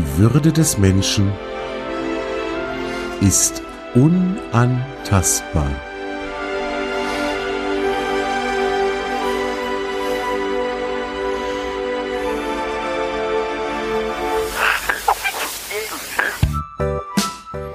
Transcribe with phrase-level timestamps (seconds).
[0.00, 1.30] Die Würde des Menschen
[3.20, 3.60] ist
[3.94, 5.70] unantastbar.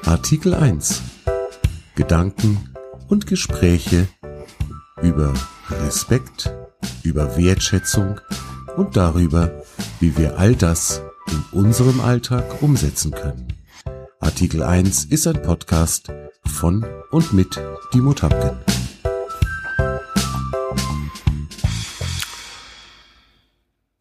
[0.04, 1.04] Artikel 1
[1.94, 2.74] Gedanken
[3.08, 4.08] und Gespräche
[5.04, 5.32] über
[5.70, 6.52] Respekt,
[7.04, 8.20] über Wertschätzung
[8.78, 9.52] und darüber,
[10.00, 11.04] wie wir all das
[11.36, 13.48] in unserem Alltag umsetzen können.
[14.20, 16.10] Artikel 1 ist ein Podcast
[16.46, 17.60] von und mit
[17.94, 18.58] Dimo Tapken.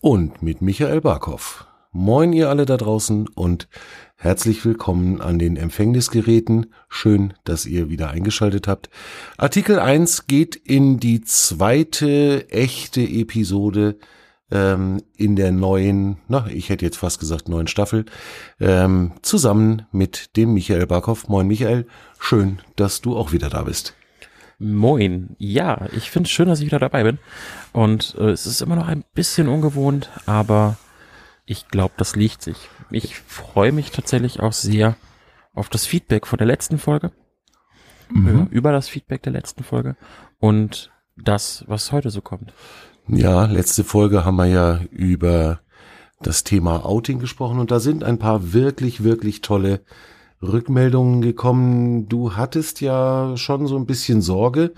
[0.01, 1.67] Und mit Michael Barkow.
[1.91, 3.69] Moin ihr alle da draußen und
[4.17, 6.73] herzlich willkommen an den Empfängnisgeräten.
[6.89, 8.91] Schön, dass ihr wieder eingeschaltet habt.
[9.39, 13.97] Artikel 1 geht in die zweite echte Episode
[14.55, 18.07] ähm, in der neuen, na, ich hätte jetzt fast gesagt neuen Staffel,
[18.61, 21.29] ähm, zusammen mit dem Michael Barkow.
[21.29, 21.87] Moin Michael,
[22.19, 23.95] schön, dass du auch wieder da bist.
[24.59, 25.35] Moin.
[25.39, 27.19] Ja, ich finde es schön, dass ich wieder dabei bin.
[27.73, 30.77] Und äh, es ist immer noch ein bisschen ungewohnt, aber
[31.45, 32.57] ich glaube, das liegt sich.
[32.91, 34.97] Ich freue mich tatsächlich auch sehr
[35.53, 37.11] auf das Feedback von der letzten Folge.
[38.11, 38.47] Mhm.
[38.51, 39.97] Über das Feedback der letzten Folge.
[40.39, 42.53] Und das, was heute so kommt.
[43.07, 45.61] Ja, letzte Folge haben wir ja über
[46.23, 49.83] das Thema Outing gesprochen und da sind ein paar wirklich, wirklich tolle
[50.43, 52.09] Rückmeldungen gekommen.
[52.09, 54.73] Du hattest ja schon so ein bisschen Sorge,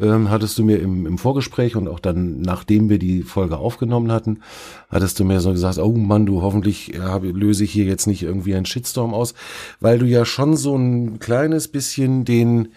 [0.00, 4.10] ähm, hattest du mir im, im Vorgespräch und auch dann, nachdem wir die Folge aufgenommen
[4.10, 4.40] hatten,
[4.88, 8.24] hattest du mir so gesagt, oh Mann, du hoffentlich ja, löse ich hier jetzt nicht
[8.24, 9.34] irgendwie einen Shitstorm aus,
[9.78, 12.68] weil du ja schon so ein kleines bisschen den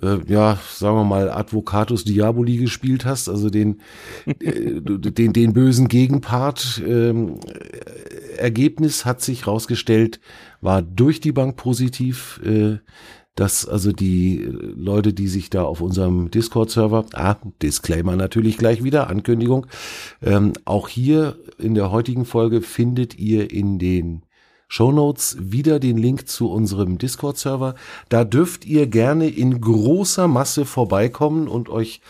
[0.00, 3.80] äh, ja, sagen wir mal, Advocatus Diaboli gespielt hast, also den,
[4.26, 6.82] äh, den, den bösen Gegenpart.
[6.86, 7.40] Ähm,
[8.36, 10.20] Ergebnis hat sich rausgestellt,
[10.60, 12.40] war durch die Bank positiv.
[12.44, 12.78] Äh,
[13.34, 19.08] dass also die Leute, die sich da auf unserem Discord-Server, ah, Disclaimer natürlich gleich wieder,
[19.08, 19.66] Ankündigung,
[20.20, 24.22] ähm, auch hier in der heutigen Folge findet ihr in den
[24.72, 27.74] Shownotes wieder den Link zu unserem Discord-Server.
[28.08, 32.00] Da dürft ihr gerne in großer Masse vorbeikommen und euch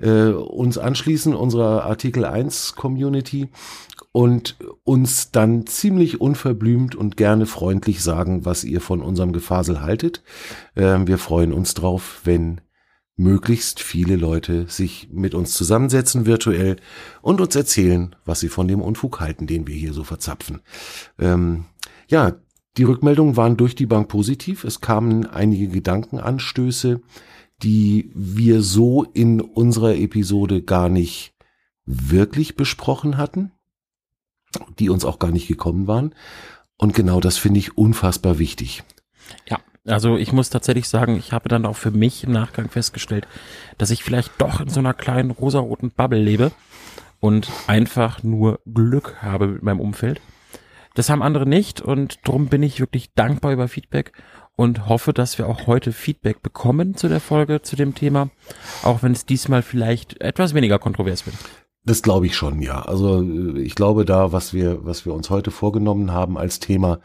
[0.00, 3.50] äh, uns anschließen, unserer Artikel 1 Community
[4.10, 10.24] und uns dann ziemlich unverblümt und gerne freundlich sagen, was ihr von unserem Gefasel haltet.
[10.74, 12.60] Ähm, wir freuen uns drauf, wenn
[13.14, 16.78] möglichst viele Leute sich mit uns zusammensetzen virtuell
[17.22, 20.62] und uns erzählen, was sie von dem Unfug halten, den wir hier so verzapfen.
[21.20, 21.66] Ähm,
[22.08, 22.34] ja,
[22.76, 24.64] die Rückmeldungen waren durch die Bank positiv.
[24.64, 27.00] Es kamen einige Gedankenanstöße,
[27.62, 31.34] die wir so in unserer Episode gar nicht
[31.84, 33.52] wirklich besprochen hatten,
[34.78, 36.14] die uns auch gar nicht gekommen waren.
[36.76, 38.84] Und genau das finde ich unfassbar wichtig.
[39.48, 43.26] Ja, also ich muss tatsächlich sagen, ich habe dann auch für mich im Nachgang festgestellt,
[43.78, 46.52] dass ich vielleicht doch in so einer kleinen rosaroten Bubble lebe
[47.20, 50.20] und einfach nur Glück habe mit meinem Umfeld.
[50.98, 54.10] Das haben andere nicht und darum bin ich wirklich dankbar über Feedback
[54.56, 58.30] und hoffe, dass wir auch heute Feedback bekommen zu der Folge, zu dem Thema,
[58.82, 61.36] auch wenn es diesmal vielleicht etwas weniger kontrovers wird.
[61.84, 62.82] Das glaube ich schon, ja.
[62.82, 63.22] Also
[63.54, 66.98] ich glaube da, was wir, was wir uns heute vorgenommen haben als Thema,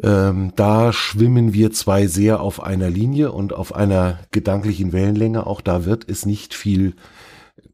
[0.00, 5.48] ähm, da schwimmen wir zwei sehr auf einer Linie und auf einer gedanklichen Wellenlänge.
[5.48, 6.94] Auch da wird es nicht viel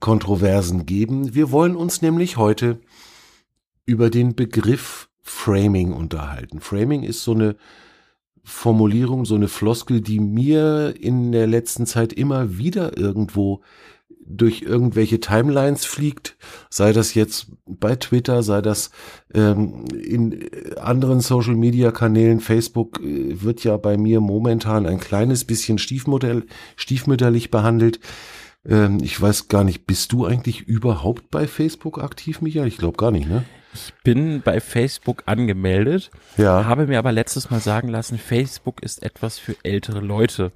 [0.01, 1.35] Kontroversen geben.
[1.35, 2.81] Wir wollen uns nämlich heute
[3.85, 6.61] über den Begriff Framing unterhalten.
[6.61, 7.57] Framing ist so eine
[8.45, 13.63] Formulierung, so eine Floskel, die mir in der letzten Zeit immer wieder irgendwo
[14.25, 16.37] durch irgendwelche Timelines fliegt,
[16.71, 18.91] sei das jetzt bei Twitter, sei das
[19.35, 22.41] ähm, in anderen Social-Media-Kanälen.
[22.41, 26.45] Facebook äh, wird ja bei mir momentan ein kleines bisschen Stiefmodell,
[26.77, 28.01] stiefmütterlich behandelt.
[28.65, 32.69] Ähm, ich weiß gar nicht, bist du eigentlich überhaupt bei Facebook aktiv, Michael?
[32.69, 33.45] Ich glaube gar nicht, ne?
[33.75, 36.65] Ich bin bei Facebook angemeldet, ja.
[36.65, 40.53] habe mir aber letztes Mal sagen lassen, Facebook ist etwas für ältere Leute.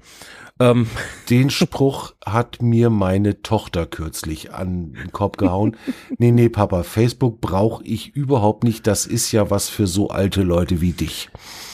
[0.60, 0.86] Ähm.
[1.30, 5.76] Den Spruch hat mir meine Tochter kürzlich an den Kopf gehauen.
[6.18, 8.86] nee, nee, Papa, Facebook brauche ich überhaupt nicht.
[8.86, 11.30] Das ist ja was für so alte Leute wie dich.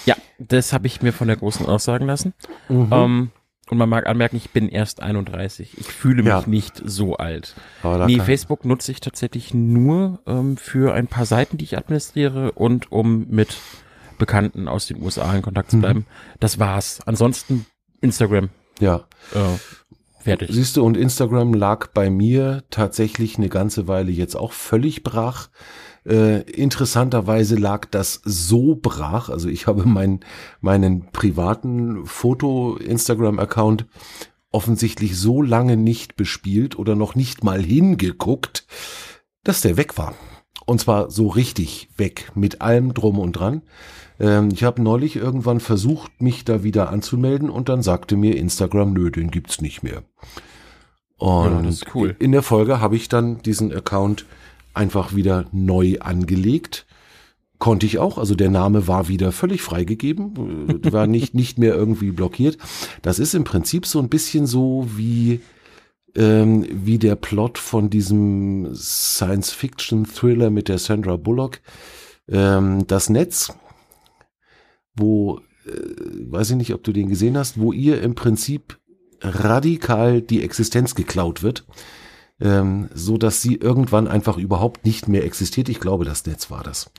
[0.07, 2.35] Ja, das habe ich mir von der Großen aussagen lassen.
[2.69, 2.89] Mhm.
[2.91, 3.31] Ähm,
[3.73, 5.79] und man mag anmerken, ich bin erst 31.
[5.79, 6.45] Ich fühle mich ja.
[6.47, 7.55] nicht so alt.
[8.07, 12.93] Nee, Facebook nutze ich tatsächlich nur ähm, für ein paar Seiten, die ich administriere und
[12.93, 13.57] um mit
[14.19, 15.81] Bekannten aus den USA in Kontakt zu mhm.
[15.81, 15.99] bleiben.
[16.01, 16.37] Mhm.
[16.39, 17.01] Das war's.
[17.07, 17.65] Ansonsten
[18.03, 18.51] Instagram.
[18.79, 19.07] Ja.
[19.35, 19.59] Äh,
[20.21, 20.51] Fertig.
[20.53, 25.49] Siehst du, und Instagram lag bei mir tatsächlich eine ganze Weile jetzt auch völlig brach.
[26.05, 29.29] Äh, interessanterweise lag das so brach.
[29.29, 30.21] Also ich habe meinen
[30.61, 33.87] meinen privaten Foto-Instagram-Account
[34.51, 38.67] offensichtlich so lange nicht bespielt oder noch nicht mal hingeguckt,
[39.45, 40.15] dass der weg war.
[40.67, 43.63] Und zwar so richtig weg, mit allem drum und dran.
[44.21, 48.93] Ähm, ich habe neulich irgendwann versucht, mich da wieder anzumelden und dann sagte mir Instagram,
[48.93, 50.03] nö, den gibt's nicht mehr.
[51.17, 52.15] Und Ja, das ist cool.
[52.19, 54.27] in der Folge habe ich dann diesen Account
[54.75, 56.87] einfach wieder neu angelegt.
[57.59, 61.75] Konnte ich auch, also der Name war wieder völlig freigegeben, äh, war nicht, nicht mehr
[61.75, 62.59] irgendwie blockiert.
[63.03, 65.41] Das ist im Prinzip so ein bisschen so wie,
[66.17, 71.61] ähm, wie der Plot von diesem Science-Fiction-Thriller mit der Sandra Bullock.
[72.29, 73.53] Ähm, das Netz,
[74.97, 78.79] wo, äh, weiß ich nicht, ob du den gesehen hast, wo ihr im Prinzip
[79.21, 81.65] radikal die Existenz geklaut wird,
[82.41, 85.69] ähm, so dass sie irgendwann einfach überhaupt nicht mehr existiert.
[85.69, 86.91] Ich glaube, das Netz war das.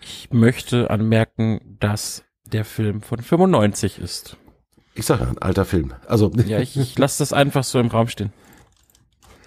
[0.00, 4.36] Ich möchte anmerken, dass der Film von 95 ist.
[4.94, 5.92] Ich sage ja, ein alter Film.
[6.06, 8.32] Also Ja, ich, ich lasse das einfach so im Raum stehen.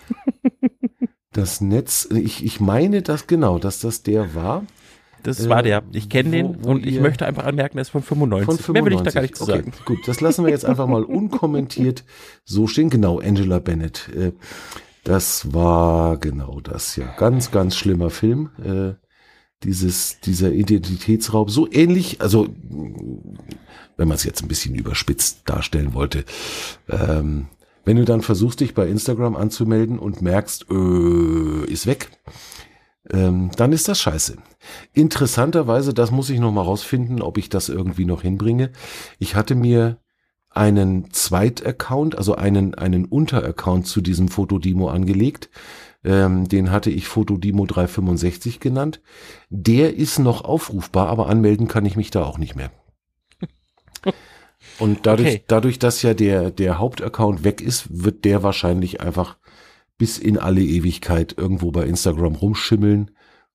[1.33, 4.65] das Netz, ich, ich meine das genau, dass das der war.
[5.23, 5.83] Das Äh, war der.
[5.93, 8.45] Ich kenne wo- den und ich möchte einfach anmerken, der ist von 95.
[8.45, 8.73] Von 95.
[8.73, 9.73] Mehr will ich da gar nicht zu okay, sagen.
[9.85, 12.03] Gut, das lassen wir jetzt einfach mal unkommentiert
[12.43, 12.89] so stehen.
[12.89, 14.09] Genau, Angela Bennett.
[14.15, 14.31] Äh,
[15.03, 17.13] das war genau das, ja.
[17.17, 18.49] Ganz, ganz schlimmer Film.
[18.63, 19.01] Äh,
[19.63, 21.51] dieses, dieser Identitätsraub.
[21.51, 22.47] So ähnlich, also
[23.97, 26.25] wenn man es jetzt ein bisschen überspitzt darstellen wollte.
[26.89, 27.47] Ähm,
[27.85, 32.09] wenn du dann versuchst, dich bei Instagram anzumelden und merkst, äh, ist weg,
[33.11, 34.37] ähm, dann ist das scheiße.
[34.93, 38.71] Interessanterweise, das muss ich noch mal rausfinden, ob ich das irgendwie noch hinbringe.
[39.19, 39.97] Ich hatte mir
[40.51, 45.49] einen Zweit-Account, also einen, einen Unter-Account zu diesem Fotodemo angelegt.
[46.03, 49.01] Ähm, den hatte ich Fotodemo 365 genannt.
[49.49, 52.71] Der ist noch aufrufbar, aber anmelden kann ich mich da auch nicht mehr.
[54.77, 55.43] Und dadurch, Okay.
[55.47, 59.37] dadurch, dass ja der, der Hauptaccount weg ist, wird der wahrscheinlich einfach
[59.97, 63.11] bis in alle Ewigkeit irgendwo bei Instagram rumschimmeln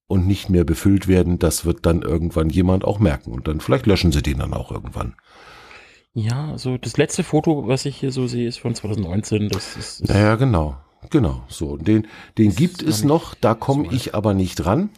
[0.07, 1.39] und nicht mehr befüllt werden.
[1.39, 4.71] Das wird dann irgendwann jemand auch merken und dann vielleicht löschen sie den dann auch
[4.71, 5.17] irgendwann.
[6.19, 9.51] Ja, also das letzte Foto, was ich hier so sehe, ist von 2019.
[9.51, 10.79] Das ist, ist Naja, genau,
[11.11, 11.43] genau.
[11.49, 12.07] So, den,
[12.39, 13.93] den gibt es noch, da so komme alt.
[13.93, 14.89] ich aber nicht ran.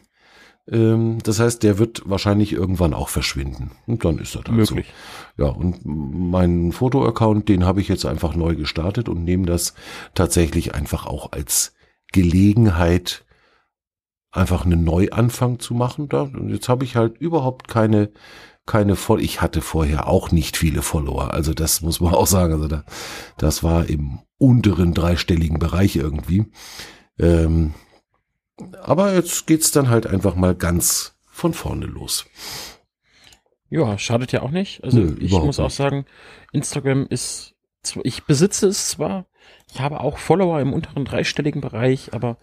[0.70, 3.72] Ähm, das heißt, der wird wahrscheinlich irgendwann auch verschwinden.
[3.88, 4.94] Und dann ist das halt möglich.
[5.36, 5.44] so.
[5.44, 9.74] Ja, und meinen Fotoaccount, den habe ich jetzt einfach neu gestartet und nehme das
[10.14, 11.74] tatsächlich einfach auch als
[12.12, 13.24] Gelegenheit,
[14.30, 16.08] einfach einen Neuanfang zu machen.
[16.08, 18.12] Da, und jetzt habe ich halt überhaupt keine,
[18.68, 19.20] keine voll.
[19.20, 21.34] Ich hatte vorher auch nicht viele Follower.
[21.34, 22.52] Also das muss man auch sagen.
[22.52, 22.84] Also da,
[23.36, 26.46] das war im unteren dreistelligen Bereich irgendwie.
[27.18, 27.74] Ähm,
[28.82, 32.26] aber jetzt geht's dann halt einfach mal ganz von vorne los.
[33.70, 34.84] Ja, schadet ja auch nicht.
[34.84, 35.76] Also Nö, ich muss auch nicht.
[35.76, 36.06] sagen,
[36.52, 37.54] Instagram ist,
[38.02, 39.26] ich besitze es zwar,
[39.72, 42.38] ich habe auch Follower im unteren dreistelligen Bereich, aber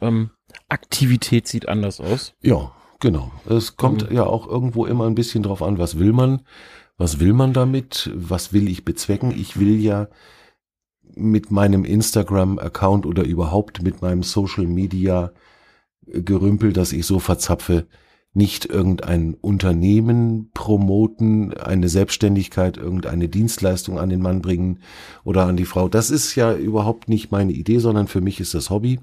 [0.00, 0.30] ähm,
[0.68, 2.34] Aktivität sieht anders aus.
[2.40, 3.32] Ja, genau.
[3.48, 4.16] Es kommt Mhm.
[4.16, 6.42] ja auch irgendwo immer ein bisschen drauf an, was will man,
[6.98, 9.30] was will man damit, was will ich bezwecken.
[9.30, 10.08] Ich will ja
[11.16, 15.32] mit meinem Instagram-Account oder überhaupt mit meinem Social Media
[16.06, 17.86] Gerümpel, das ich so verzapfe,
[18.32, 24.78] nicht irgendein Unternehmen promoten, eine Selbstständigkeit, irgendeine Dienstleistung an den Mann bringen
[25.24, 25.88] oder an die Frau.
[25.88, 29.00] Das ist ja überhaupt nicht meine Idee, sondern für mich ist das Hobby.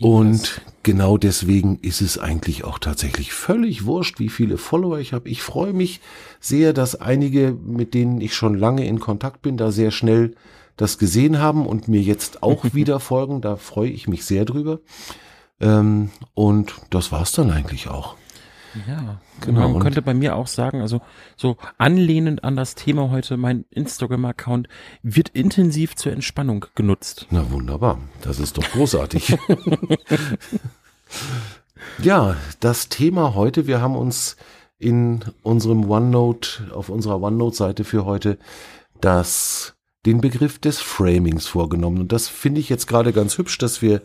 [0.00, 5.28] Und genau deswegen ist es eigentlich auch tatsächlich völlig wurscht, wie viele Follower ich habe.
[5.28, 6.00] Ich freue mich
[6.40, 10.34] sehr, dass einige, mit denen ich schon lange in Kontakt bin, da sehr schnell
[10.78, 13.42] das gesehen haben und mir jetzt auch wieder folgen.
[13.42, 14.80] Da freue ich mich sehr drüber.
[15.60, 18.16] Ähm, und das war's dann eigentlich auch.
[18.86, 21.00] Ja, Genau, Man könnte bei mir auch sagen, also
[21.36, 24.68] so anlehnend an das Thema heute, mein Instagram-Account
[25.02, 27.26] wird intensiv zur Entspannung genutzt.
[27.30, 29.36] Na wunderbar, das ist doch großartig.
[31.98, 34.36] ja, das Thema heute, wir haben uns
[34.78, 38.38] in unserem OneNote, auf unserer OneNote-Seite für heute,
[39.00, 39.74] das,
[40.06, 42.00] den Begriff des Framings vorgenommen.
[42.00, 44.00] Und das finde ich jetzt gerade ganz hübsch, dass wir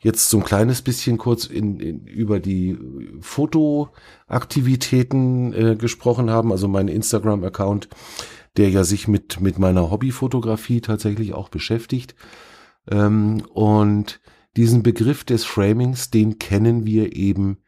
[0.00, 2.78] jetzt so ein kleines bisschen kurz in, in, über die
[3.20, 7.88] Fotoaktivitäten äh, gesprochen haben, also mein Instagram-Account,
[8.56, 12.14] der ja sich mit, mit meiner Hobbyfotografie tatsächlich auch beschäftigt.
[12.88, 14.20] Ähm, und
[14.56, 17.58] diesen Begriff des Framings, den kennen wir eben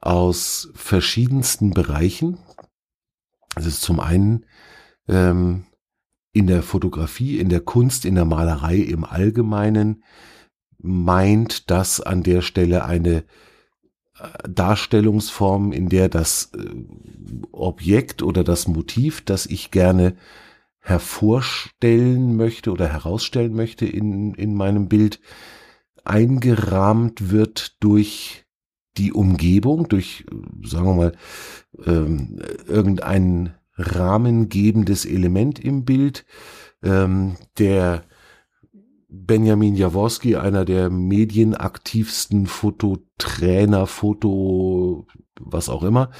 [0.00, 2.38] aus verschiedensten Bereichen.
[3.54, 4.46] Das ist zum einen
[5.08, 5.66] ähm,
[6.32, 10.02] in der Fotografie, in der Kunst, in der Malerei im Allgemeinen
[10.78, 13.24] meint das an der Stelle eine
[14.18, 16.64] äh, Darstellungsform, in der das äh,
[17.52, 20.16] Objekt oder das Motiv, das ich gerne
[20.78, 25.20] hervorstellen möchte oder herausstellen möchte in, in meinem Bild,
[26.04, 28.46] eingerahmt wird durch
[28.96, 30.24] die Umgebung, durch,
[30.64, 31.12] sagen wir mal,
[31.84, 36.26] ähm, irgendein rahmengebendes Element im Bild.
[36.82, 38.02] Ähm, der
[39.08, 45.06] Benjamin Jaworski, einer der medienaktivsten Fototrainer, Foto,
[45.40, 46.10] was auch immer,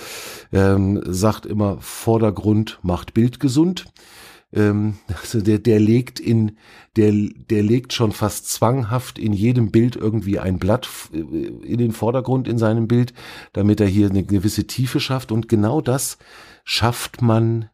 [0.53, 3.87] ähm, sagt immer, Vordergrund macht Bild gesund.
[4.53, 6.57] Ähm, also der, der legt in,
[6.97, 11.93] der, der legt schon fast zwanghaft in jedem Bild irgendwie ein Blatt äh, in den
[11.93, 13.13] Vordergrund in seinem Bild,
[13.53, 15.33] damit er hier eine gewisse Tiefe schafft.
[15.33, 16.19] Und genau das
[16.65, 17.69] schafft man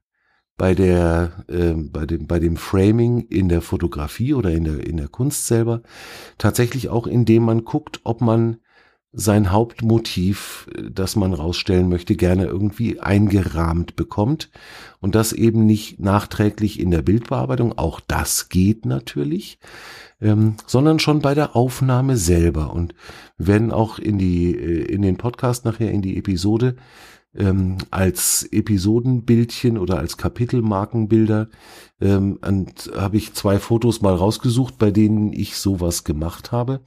[0.57, 4.97] bei der äh, bei dem bei dem Framing in der Fotografie oder in der in
[4.97, 5.83] der Kunst selber
[6.39, 8.59] tatsächlich auch indem man guckt, ob man
[9.15, 14.51] sein Hauptmotiv, das man rausstellen möchte, gerne irgendwie eingerahmt bekommt
[15.01, 19.59] und das eben nicht nachträglich in der Bildbearbeitung, auch das geht natürlich,
[20.21, 22.95] ähm, sondern schon bei der Aufnahme selber und
[23.39, 26.77] werden auch in die äh, in den Podcast nachher in die Episode
[27.37, 31.49] ähm, als Episodenbildchen oder als Kapitelmarkenbilder
[32.01, 32.39] ähm,
[32.97, 36.81] habe ich zwei Fotos mal rausgesucht, bei denen ich sowas gemacht habe.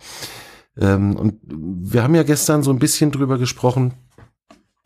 [0.79, 3.93] Ähm, und wir haben ja gestern so ein bisschen drüber gesprochen.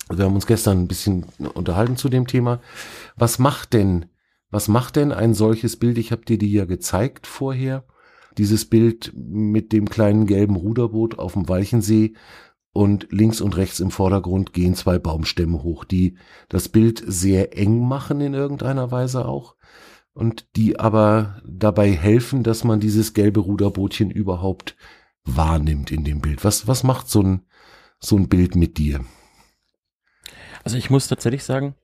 [0.10, 2.60] Wir haben uns gestern ein bisschen unterhalten zu dem Thema.
[3.16, 4.06] Was macht denn,
[4.50, 5.98] was macht denn ein solches Bild?
[5.98, 7.86] Ich habe dir die ja gezeigt vorher.
[8.38, 12.14] Dieses Bild mit dem kleinen gelben Ruderboot auf dem Walchensee
[12.74, 16.18] und links und rechts im Vordergrund gehen zwei Baumstämme hoch, die
[16.48, 19.56] das Bild sehr eng machen in irgendeiner Weise auch
[20.14, 24.76] und die aber dabei helfen, dass man dieses gelbe Ruderbootchen überhaupt
[25.24, 26.44] wahrnimmt in dem Bild.
[26.44, 27.46] Was, was macht so ein,
[28.00, 29.06] so ein Bild mit dir?
[30.64, 31.76] Also ich muss tatsächlich sagen,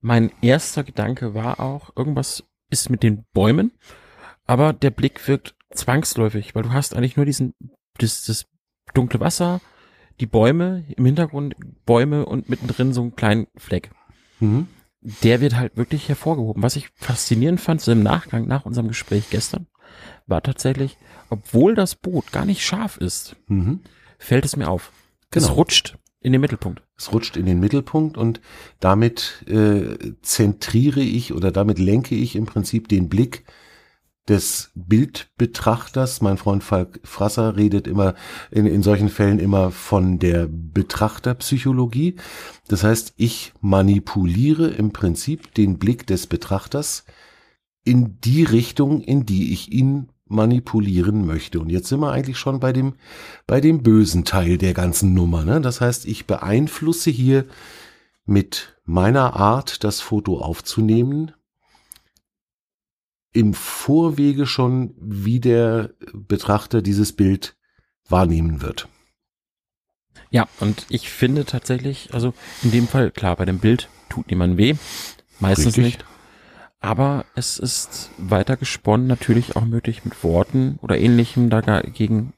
[0.00, 3.72] mein erster Gedanke war auch, irgendwas ist mit den Bäumen,
[4.44, 7.54] aber der Blick wirkt zwangsläufig, weil du hast eigentlich nur diesen,
[7.98, 8.46] das, das
[8.94, 9.60] dunkle Wasser,
[10.20, 11.54] die Bäume, im Hintergrund
[11.86, 13.90] Bäume und mittendrin so einen kleinen Fleck.
[14.40, 14.68] Mhm.
[15.00, 16.62] Der wird halt wirklich hervorgehoben.
[16.62, 19.66] Was ich faszinierend fand, so im Nachgang nach unserem Gespräch gestern,
[20.26, 20.96] war tatsächlich,
[21.30, 23.80] obwohl das Boot gar nicht scharf ist, mhm.
[24.18, 24.92] fällt es mir auf.
[25.30, 25.46] Genau.
[25.46, 26.82] Es rutscht in den Mittelpunkt.
[26.96, 28.40] Es rutscht in den Mittelpunkt und
[28.80, 33.44] damit äh, zentriere ich oder damit lenke ich im Prinzip den Blick
[34.28, 36.20] des Bildbetrachters.
[36.20, 38.14] Mein Freund Falk Frasser redet immer
[38.50, 42.16] in, in solchen Fällen immer von der Betrachterpsychologie.
[42.68, 47.04] Das heißt, ich manipuliere im Prinzip den Blick des Betrachters
[47.84, 51.60] in die Richtung, in die ich ihn manipulieren möchte.
[51.60, 52.94] Und jetzt sind wir eigentlich schon bei dem,
[53.46, 55.44] bei dem bösen Teil der ganzen Nummer.
[55.44, 55.60] Ne?
[55.60, 57.44] Das heißt, ich beeinflusse hier
[58.24, 61.32] mit meiner Art, das Foto aufzunehmen,
[63.32, 67.56] im Vorwege schon, wie der Betrachter dieses Bild
[68.08, 68.88] wahrnehmen wird.
[70.30, 74.56] Ja, und ich finde tatsächlich, also in dem Fall, klar, bei dem Bild tut niemand
[74.56, 74.74] weh,
[75.40, 75.84] meistens Richtig.
[75.84, 76.04] nicht.
[76.82, 82.34] Aber es ist weiter gesponnen, natürlich auch möglich mit Worten oder ähnlichem dagegen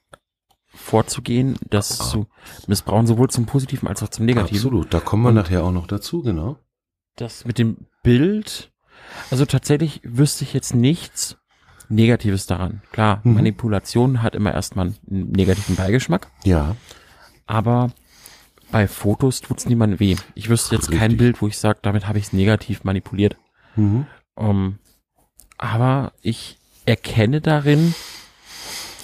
[0.69, 2.05] vorzugehen, das ah.
[2.05, 2.27] zu
[2.67, 4.57] missbrauchen, sowohl zum Positiven als auch zum Negativen.
[4.57, 6.59] Absolut, da kommen wir und nachher auch noch dazu, genau.
[7.17, 8.75] Das mit dem Bild
[9.31, 11.37] also tatsächlich wüsste ich jetzt nichts
[11.89, 12.83] Negatives daran.
[12.93, 13.35] Klar, mhm.
[13.35, 16.31] Manipulation hat immer erstmal einen negativen Beigeschmack.
[16.45, 16.77] Ja.
[17.47, 17.91] Aber
[18.71, 20.17] bei Fotos tut's niemandem weh.
[20.35, 20.99] Ich wüsste jetzt Richtig.
[20.99, 23.37] kein Bild, wo ich sage, damit habe ich es negativ manipuliert.
[23.77, 24.07] Mhm.
[24.37, 24.79] Um, ähm,
[25.59, 27.95] aber ich erkenne darin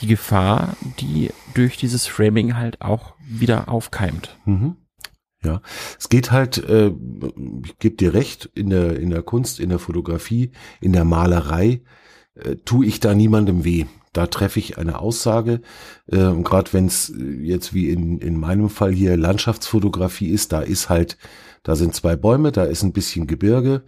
[0.00, 4.36] die Gefahr, die durch dieses Framing halt auch wieder aufkeimt.
[4.44, 4.76] Mhm.
[5.42, 5.62] Ja,
[5.98, 6.92] es geht halt, äh,
[7.64, 11.80] ich gebe dir recht, in der, in der Kunst, in der Fotografie, in der Malerei
[12.34, 13.86] äh, tue ich da niemandem weh.
[14.12, 15.62] Da treffe ich eine Aussage.
[16.08, 20.60] Äh, und gerade wenn es jetzt wie in, in meinem Fall hier Landschaftsfotografie ist, da
[20.60, 21.16] ist halt,
[21.62, 23.82] da sind zwei Bäume, da ist ein bisschen Gebirge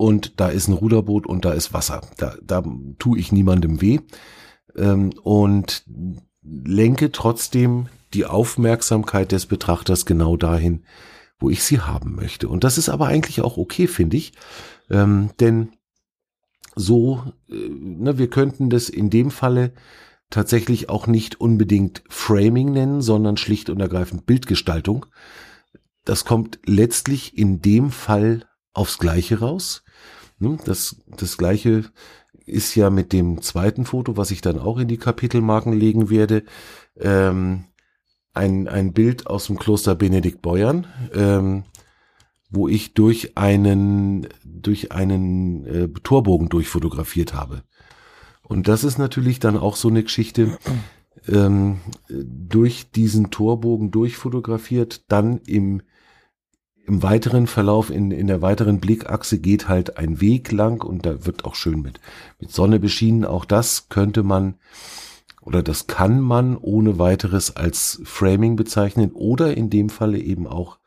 [0.00, 2.00] und da ist ein Ruderboot und da ist Wasser.
[2.16, 2.64] Da, da
[2.98, 3.98] tue ich niemandem weh.
[4.74, 5.84] Ähm, und
[6.42, 10.84] lenke trotzdem die Aufmerksamkeit des Betrachters genau dahin,
[11.38, 12.48] wo ich sie haben möchte.
[12.48, 14.32] Und das ist aber eigentlich auch okay, finde ich.
[14.88, 15.72] Ähm, denn
[16.74, 19.74] so, äh, ne, wir könnten das in dem Falle
[20.30, 25.04] tatsächlich auch nicht unbedingt Framing nennen, sondern schlicht und ergreifend Bildgestaltung.
[26.06, 29.82] Das kommt letztlich in dem Fall aufs Gleiche raus.
[30.40, 30.58] Ne?
[30.64, 31.84] Das, das gleiche
[32.46, 36.44] ist ja mit dem zweiten Foto, was ich dann auch in die Kapitelmarken legen werde,
[36.98, 37.64] ähm,
[38.32, 41.64] ein, ein Bild aus dem Kloster Benedikt Beuern, ähm,
[42.48, 47.62] wo ich durch einen, durch einen äh, Torbogen durchfotografiert habe.
[48.42, 50.58] Und das ist natürlich dann auch so eine Geschichte,
[51.28, 55.82] ähm, durch diesen Torbogen durchfotografiert, dann im,
[56.86, 61.24] im weiteren Verlauf, in, in der weiteren Blickachse geht halt ein Weg lang und da
[61.26, 62.00] wird auch schön mit,
[62.38, 63.24] mit Sonne beschienen.
[63.24, 64.56] Auch das könnte man
[65.40, 70.78] oder das kann man ohne weiteres als Framing bezeichnen oder in dem Falle eben auch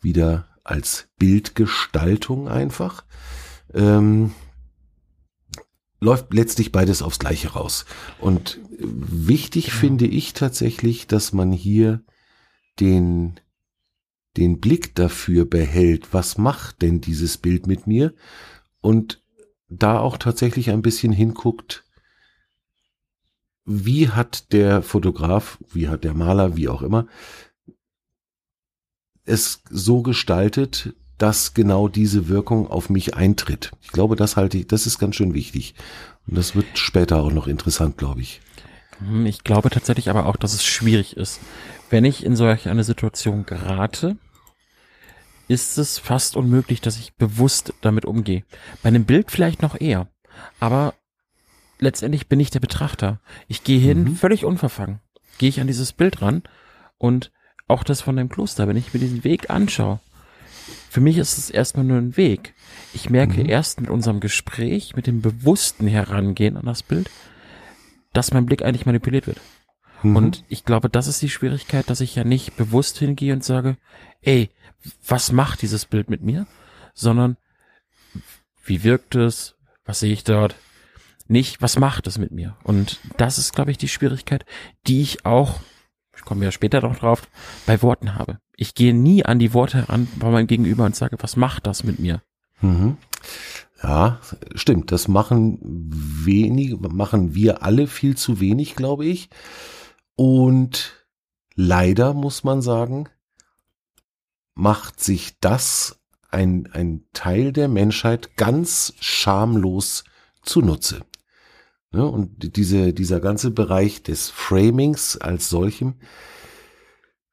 [0.00, 3.04] wieder als Bildgestaltung einfach.
[3.72, 4.32] Ähm,
[6.00, 7.86] läuft letztlich beides aufs Gleiche raus.
[8.18, 9.78] Und wichtig genau.
[9.78, 12.02] finde ich tatsächlich, dass man hier
[12.80, 13.40] den,
[14.36, 18.14] den Blick dafür behält, was macht denn dieses Bild mit mir?
[18.80, 19.22] Und
[19.68, 21.84] da auch tatsächlich ein bisschen hinguckt,
[23.64, 27.06] wie hat der Fotograf, wie hat der Maler, wie auch immer,
[29.24, 33.70] es so gestaltet, dass genau diese Wirkung auf mich eintritt.
[33.80, 35.74] Ich glaube, das halte ich, das ist ganz schön wichtig.
[36.26, 38.40] Und das wird später auch noch interessant, glaube ich.
[39.24, 41.40] Ich glaube tatsächlich aber auch, dass es schwierig ist.
[41.94, 44.16] Wenn ich in solch eine Situation gerate,
[45.46, 48.42] ist es fast unmöglich, dass ich bewusst damit umgehe.
[48.82, 50.08] Bei einem Bild vielleicht noch eher.
[50.58, 50.94] Aber
[51.78, 53.20] letztendlich bin ich der Betrachter.
[53.46, 54.16] Ich gehe hin, mhm.
[54.16, 55.02] völlig unverfangen.
[55.38, 56.42] Gehe ich an dieses Bild ran
[56.98, 57.30] und
[57.68, 60.00] auch das von dem Kloster, wenn ich mir diesen Weg anschaue,
[60.90, 62.54] für mich ist es erstmal nur ein Weg.
[62.92, 63.48] Ich merke mhm.
[63.48, 67.08] erst mit unserem Gespräch, mit dem bewussten Herangehen an das Bild,
[68.12, 69.40] dass mein Blick eigentlich manipuliert wird.
[70.04, 70.16] Mhm.
[70.16, 73.76] Und ich glaube, das ist die Schwierigkeit, dass ich ja nicht bewusst hingehe und sage,
[74.22, 74.50] ey,
[75.06, 76.46] was macht dieses Bild mit mir?
[76.94, 77.36] Sondern,
[78.64, 79.56] wie wirkt es?
[79.84, 80.54] Was sehe ich dort?
[81.26, 82.56] Nicht, was macht es mit mir?
[82.62, 84.44] Und das ist, glaube ich, die Schwierigkeit,
[84.86, 85.60] die ich auch
[86.16, 87.28] ich komme ja später noch drauf,
[87.66, 88.38] bei Worten habe.
[88.56, 91.84] Ich gehe nie an die Worte heran bei meinem Gegenüber und sage, was macht das
[91.84, 92.22] mit mir?
[92.60, 92.96] Mhm.
[93.82, 94.20] Ja,
[94.54, 94.92] stimmt.
[94.92, 99.28] Das machen wenig, machen wir alle viel zu wenig, glaube ich.
[100.16, 101.06] Und
[101.54, 103.08] leider muss man sagen,
[104.54, 106.00] macht sich das
[106.30, 110.04] ein, ein Teil der Menschheit ganz schamlos
[110.42, 111.02] zunutze.
[111.90, 112.06] Ne?
[112.06, 115.94] Und diese, dieser ganze Bereich des Framings als solchem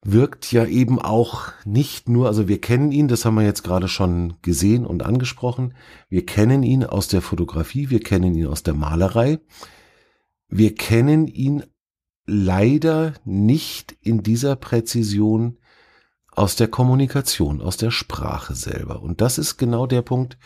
[0.03, 3.87] wirkt ja eben auch nicht nur, also wir kennen ihn, das haben wir jetzt gerade
[3.87, 5.75] schon gesehen und angesprochen,
[6.09, 9.39] wir kennen ihn aus der Fotografie, wir kennen ihn aus der Malerei,
[10.47, 11.63] wir kennen ihn
[12.25, 15.57] leider nicht in dieser Präzision
[16.31, 19.01] aus der Kommunikation, aus der Sprache selber.
[19.01, 20.37] Und das ist genau der Punkt,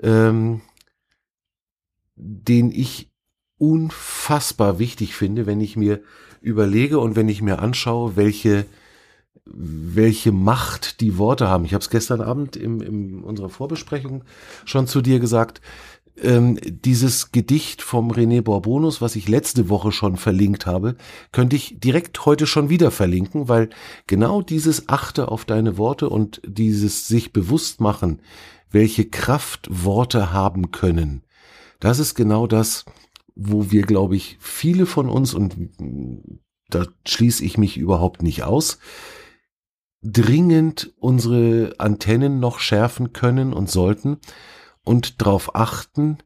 [0.00, 0.60] ähm,
[2.14, 3.10] den ich
[3.58, 6.02] unfassbar wichtig finde, wenn ich mir
[6.40, 8.66] überlege und wenn ich mir anschaue, welche
[9.46, 11.64] welche Macht die Worte haben.
[11.64, 14.24] Ich habe es gestern Abend im, in unserer Vorbesprechung
[14.64, 15.60] schon zu dir gesagt.
[16.22, 20.96] Ähm, dieses Gedicht vom René Borbonus, was ich letzte Woche schon verlinkt habe,
[21.30, 23.68] könnte ich direkt heute schon wieder verlinken, weil
[24.06, 28.22] genau dieses Achte auf deine Worte und dieses sich bewusst machen,
[28.70, 31.22] welche Kraft Worte haben können,
[31.80, 32.84] das ist genau das,
[33.34, 35.70] wo wir, glaube ich, viele von uns, und
[36.70, 38.78] da schließe ich mich überhaupt nicht aus,
[40.02, 44.18] dringend unsere Antennen noch schärfen können und sollten
[44.86, 46.18] und darauf achten,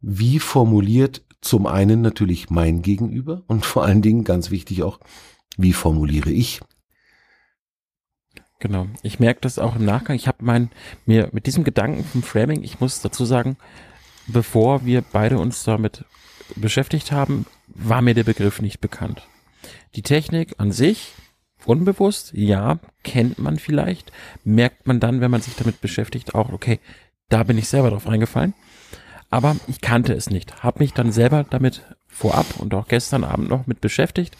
[0.00, 5.00] wie formuliert zum einen natürlich mein Gegenüber und vor allen Dingen ganz wichtig auch,
[5.56, 6.60] wie formuliere ich.
[8.58, 8.86] Genau.
[9.02, 10.16] Ich merke das auch im Nachgang.
[10.16, 10.70] Ich habe mein
[11.06, 13.56] mir mit diesem Gedanken vom Framing, ich muss dazu sagen,
[14.26, 16.04] bevor wir beide uns damit
[16.56, 19.26] beschäftigt haben, war mir der Begriff nicht bekannt.
[19.94, 21.12] Die Technik an sich,
[21.64, 24.12] unbewusst, ja, kennt man vielleicht,
[24.44, 26.80] merkt man dann, wenn man sich damit beschäftigt, auch, okay,
[27.30, 28.54] da bin ich selber drauf reingefallen.
[29.30, 33.48] Aber ich kannte es nicht, habe mich dann selber damit vorab und auch gestern Abend
[33.48, 34.36] noch mit beschäftigt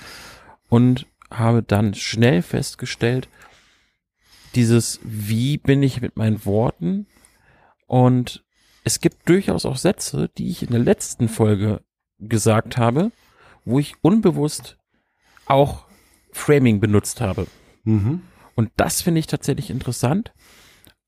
[0.68, 3.28] und habe dann schnell festgestellt,
[4.56, 7.06] dieses, wie bin ich mit meinen Worten
[7.86, 8.44] und
[8.82, 11.82] es gibt durchaus auch Sätze, die ich in der letzten Folge
[12.18, 13.12] gesagt habe,
[13.64, 14.76] wo ich unbewusst
[15.46, 15.86] auch
[16.32, 17.46] Framing benutzt habe.
[17.84, 18.22] Mhm.
[18.56, 20.32] Und das finde ich tatsächlich interessant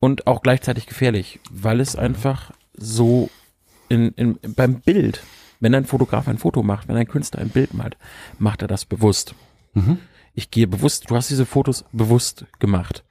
[0.03, 3.31] und auch gleichzeitig gefährlich, weil es einfach so
[3.89, 5.23] in, in, beim Bild,
[5.61, 7.97] wenn ein Fotograf ein Foto macht, wenn ein Künstler ein Bild malt,
[8.37, 9.37] macht er das bewusst.
[9.75, 9.99] Mhm.
[10.35, 13.05] Ich gehe bewusst, du hast diese Fotos bewusst gemacht.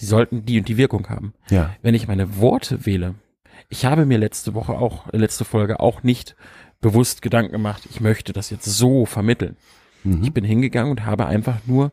[0.00, 1.32] Die sollten die und die Wirkung haben.
[1.48, 1.74] Ja.
[1.80, 3.14] Wenn ich meine Worte wähle,
[3.70, 6.36] Ich habe mir letzte Woche auch, letzte Folge auch nicht
[6.82, 9.56] bewusst Gedanken gemacht, ich möchte das jetzt so vermitteln.
[10.04, 10.22] Mhm.
[10.22, 11.92] Ich bin hingegangen und habe einfach nur,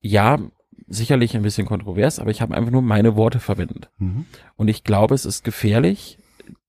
[0.00, 0.38] ja,
[0.86, 3.90] sicherlich ein bisschen kontrovers, aber ich habe einfach nur meine Worte verwendet.
[3.98, 4.26] Mhm.
[4.56, 6.18] Und ich glaube, es ist gefährlich,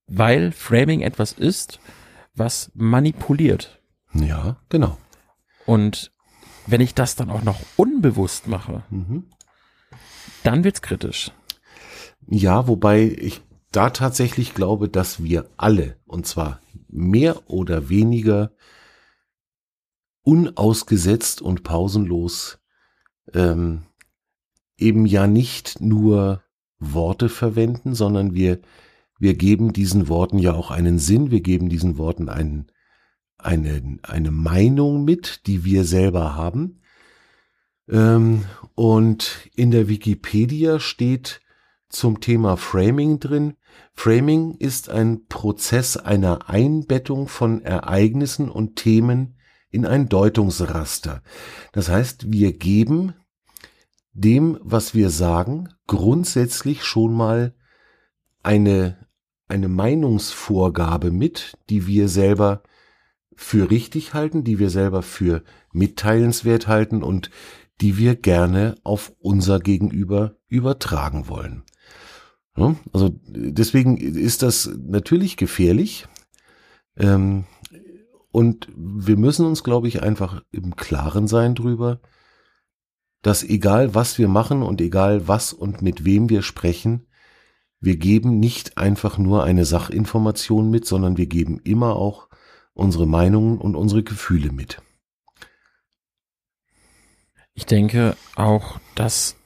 [0.07, 1.79] weil Framing etwas ist,
[2.33, 3.81] was manipuliert.
[4.13, 4.97] Ja, genau.
[5.65, 6.11] Und
[6.67, 9.25] wenn ich das dann auch noch unbewusst mache, Mhm.
[10.43, 11.31] dann wird's kritisch.
[12.27, 18.51] Ja, wobei ich da tatsächlich glaube, dass wir alle, und zwar mehr oder weniger
[20.23, 22.59] unausgesetzt und pausenlos,
[23.33, 23.83] ähm,
[24.77, 26.43] eben ja nicht nur
[26.79, 28.59] Worte verwenden, sondern wir,
[29.19, 32.67] wir geben diesen Worten ja auch einen Sinn, wir geben diesen Worten einen,
[33.37, 36.81] eine, eine Meinung mit, die wir selber haben.
[37.87, 41.41] Ähm, und in der Wikipedia steht
[41.89, 43.55] zum Thema Framing drin,
[43.93, 49.37] Framing ist ein Prozess einer Einbettung von Ereignissen und Themen
[49.69, 51.21] in ein Deutungsraster.
[51.71, 53.13] Das heißt, wir geben
[54.15, 57.53] dem, was wir sagen, grundsätzlich schon mal
[58.41, 59.07] eine,
[59.47, 62.63] eine Meinungsvorgabe mit, die wir selber
[63.35, 67.29] für richtig halten, die wir selber für mitteilenswert halten und
[67.81, 71.63] die wir gerne auf unser Gegenüber übertragen wollen.
[72.93, 76.07] Also deswegen ist das natürlich gefährlich.
[76.95, 77.43] Ähm,
[78.31, 81.99] und wir müssen uns, glaube ich, einfach im Klaren sein drüber,
[83.25, 87.07] dass egal was wir machen und egal was und mit wem wir sprechen,
[87.79, 92.27] wir geben nicht einfach nur eine Sachinformation mit, sondern wir geben immer auch
[92.75, 94.79] unsere Meinungen und unsere Gefühle mit.
[97.55, 99.37] Ich denke auch, dass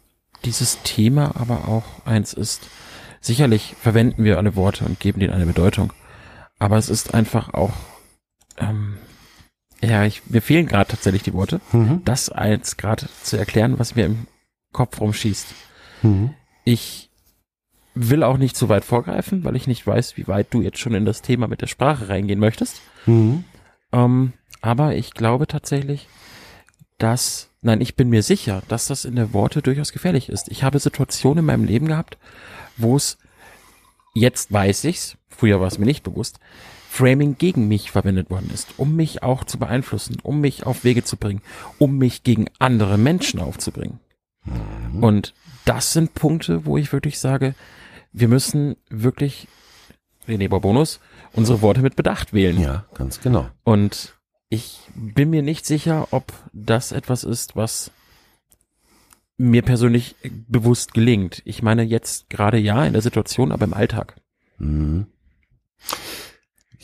[0.43, 2.67] dieses Thema aber auch eins ist.
[3.21, 5.93] Sicherlich verwenden wir alle Worte und geben denen eine Bedeutung.
[6.57, 7.73] Aber es ist einfach auch,
[8.57, 8.97] ähm,
[9.81, 12.01] ja, ich, mir fehlen gerade tatsächlich die Worte, Mhm.
[12.05, 14.27] das als gerade zu erklären, was mir im
[14.73, 15.47] Kopf rumschießt.
[16.03, 16.33] Mhm.
[16.65, 17.09] Ich
[17.95, 20.93] will auch nicht zu weit vorgreifen, weil ich nicht weiß, wie weit du jetzt schon
[20.93, 22.81] in das Thema mit der Sprache reingehen möchtest.
[23.05, 23.43] Mhm.
[23.91, 26.07] Ähm, aber ich glaube tatsächlich,
[26.97, 30.49] dass, nein, ich bin mir sicher, dass das in der Worte durchaus gefährlich ist.
[30.49, 32.17] Ich habe Situationen in meinem Leben gehabt,
[32.77, 33.17] wo es,
[34.13, 36.39] jetzt weiß ich's, früher war es mir nicht bewusst,
[36.91, 41.03] Framing gegen mich verwendet worden ist, um mich auch zu beeinflussen, um mich auf Wege
[41.03, 41.41] zu bringen,
[41.77, 43.99] um mich gegen andere Menschen aufzubringen.
[44.99, 45.33] Und
[45.65, 47.53] das sind Punkte, wo ich wirklich sage,
[48.11, 49.47] wir müssen wirklich,
[50.27, 50.99] René Bonus,
[51.31, 52.59] unsere Worte mit Bedacht wählen.
[52.59, 53.47] Ja, ganz genau.
[53.63, 57.91] Und ich bin mir nicht sicher, ob das etwas ist, was
[59.37, 60.15] mir persönlich
[60.47, 61.43] bewusst gelingt.
[61.45, 64.15] Ich meine jetzt gerade ja in der Situation, aber im Alltag.
[64.57, 65.05] Mhm.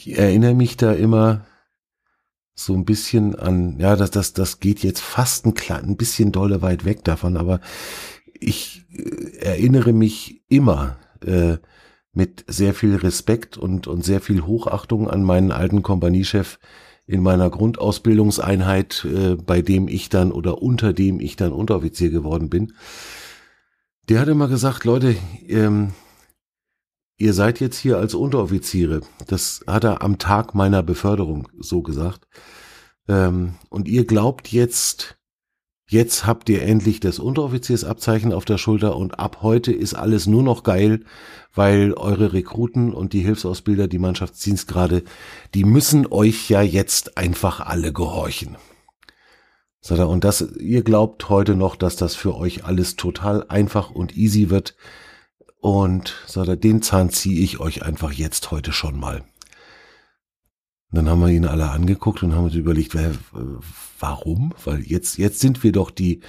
[0.05, 1.45] Ich erinnere mich da immer
[2.53, 6.31] so ein bisschen an, ja, das, das, das geht jetzt fast ein, klein, ein bisschen
[6.31, 7.59] dolle weit weg davon, aber
[8.39, 11.57] ich äh, erinnere mich immer äh,
[12.13, 16.59] mit sehr viel Respekt und, und sehr viel Hochachtung an meinen alten Kompaniechef
[17.07, 22.51] in meiner Grundausbildungseinheit, äh, bei dem ich dann oder unter dem ich dann Unteroffizier geworden
[22.51, 22.73] bin.
[24.07, 25.15] Der hat immer gesagt, Leute,
[25.47, 25.93] ähm,
[27.17, 29.01] ihr seid jetzt hier als Unteroffiziere.
[29.27, 32.27] Das hat er am Tag meiner Beförderung so gesagt.
[33.07, 35.17] Ähm, und ihr glaubt jetzt,
[35.87, 40.43] jetzt habt ihr endlich das Unteroffiziersabzeichen auf der Schulter und ab heute ist alles nur
[40.43, 41.05] noch geil,
[41.53, 45.03] weil eure Rekruten und die Hilfsausbilder, die Mannschaftsdienstgrade,
[45.53, 48.57] die müssen euch ja jetzt einfach alle gehorchen.
[49.87, 54.49] Und das, ihr glaubt heute noch, dass das für euch alles total einfach und easy
[54.49, 54.75] wird.
[55.65, 59.21] Und sagt er, den Zahn ziehe ich euch einfach jetzt heute schon mal.
[60.91, 62.95] Und dann haben wir ihn alle angeguckt und haben uns überlegt,
[63.99, 64.53] warum?
[64.63, 66.19] Weil jetzt, jetzt sind wir doch die,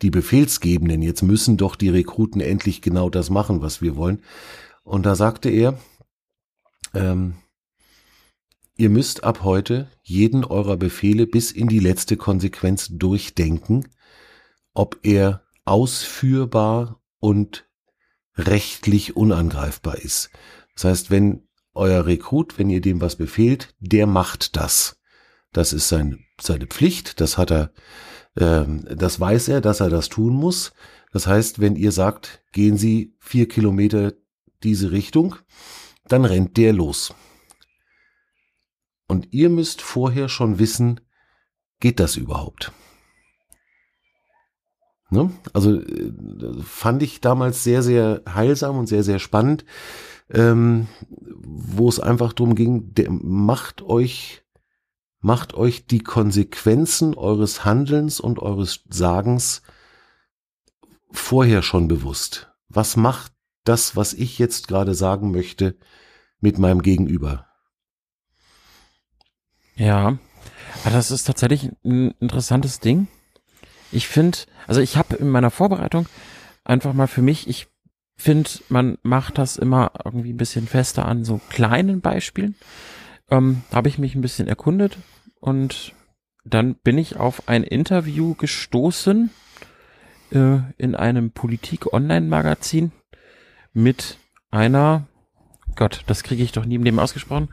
[0.00, 1.02] die Befehlsgebenden.
[1.02, 4.22] Jetzt müssen doch die Rekruten endlich genau das machen, was wir wollen.
[4.82, 5.78] Und da sagte er,
[6.94, 7.34] ähm,
[8.78, 13.88] ihr müsst ab heute jeden eurer Befehle bis in die letzte Konsequenz durchdenken,
[14.72, 17.66] ob er ausführbar und
[18.36, 20.30] rechtlich unangreifbar ist.
[20.74, 24.98] Das heißt, wenn euer Rekrut, wenn ihr dem was befehlt, der macht das.
[25.52, 27.72] Das ist sein, seine Pflicht, das hat er,
[28.36, 30.72] ähm, das weiß er, dass er das tun muss.
[31.12, 34.12] Das heißt, wenn ihr sagt, gehen Sie vier Kilometer
[34.62, 35.36] diese Richtung,
[36.04, 37.14] dann rennt der los.
[39.08, 41.00] Und ihr müsst vorher schon wissen,
[41.80, 42.72] geht das überhaupt?
[45.16, 45.30] Ne?
[45.52, 46.12] Also äh,
[46.62, 49.64] fand ich damals sehr, sehr heilsam und sehr, sehr spannend.
[50.30, 54.42] ähm, wo es einfach darum ging, der, macht euch,
[55.20, 59.62] macht euch die Konsequenzen eures Handelns und eures Sagens
[61.10, 62.52] vorher schon bewusst.
[62.68, 63.32] Was macht
[63.64, 65.76] das, was ich jetzt gerade sagen möchte,
[66.40, 67.46] mit meinem Gegenüber?
[69.76, 70.18] Ja,
[70.84, 73.08] das ist tatsächlich ein interessantes Ding.
[73.96, 76.06] Ich finde, also ich habe in meiner Vorbereitung
[76.64, 77.66] einfach mal für mich, ich
[78.14, 82.56] finde, man macht das immer irgendwie ein bisschen fester an so kleinen Beispielen.
[83.30, 84.98] Ähm, habe ich mich ein bisschen erkundet
[85.40, 85.94] und
[86.44, 89.30] dann bin ich auf ein Interview gestoßen
[90.30, 92.92] äh, in einem Politik-Online-Magazin
[93.72, 94.18] mit
[94.50, 95.06] einer,
[95.74, 97.48] Gott, das kriege ich doch nie im Leben ausgesprochen,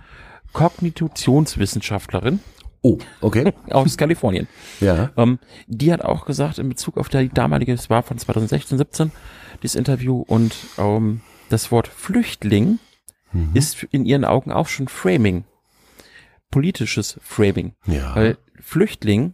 [0.51, 2.41] Kognitationswissenschaftlerin.
[2.83, 3.53] Oh, okay.
[3.71, 4.47] aus Kalifornien.
[4.81, 5.11] Ja.
[5.15, 9.11] Ähm, die hat auch gesagt, in Bezug auf die damalige, es war von 2016, 17,
[9.63, 12.79] dieses Interview und ähm, das Wort Flüchtling
[13.31, 13.51] mhm.
[13.53, 15.45] ist in ihren Augen auch schon Framing.
[16.51, 17.73] Politisches Framing.
[17.87, 18.15] Ja.
[18.15, 19.33] Weil Flüchtling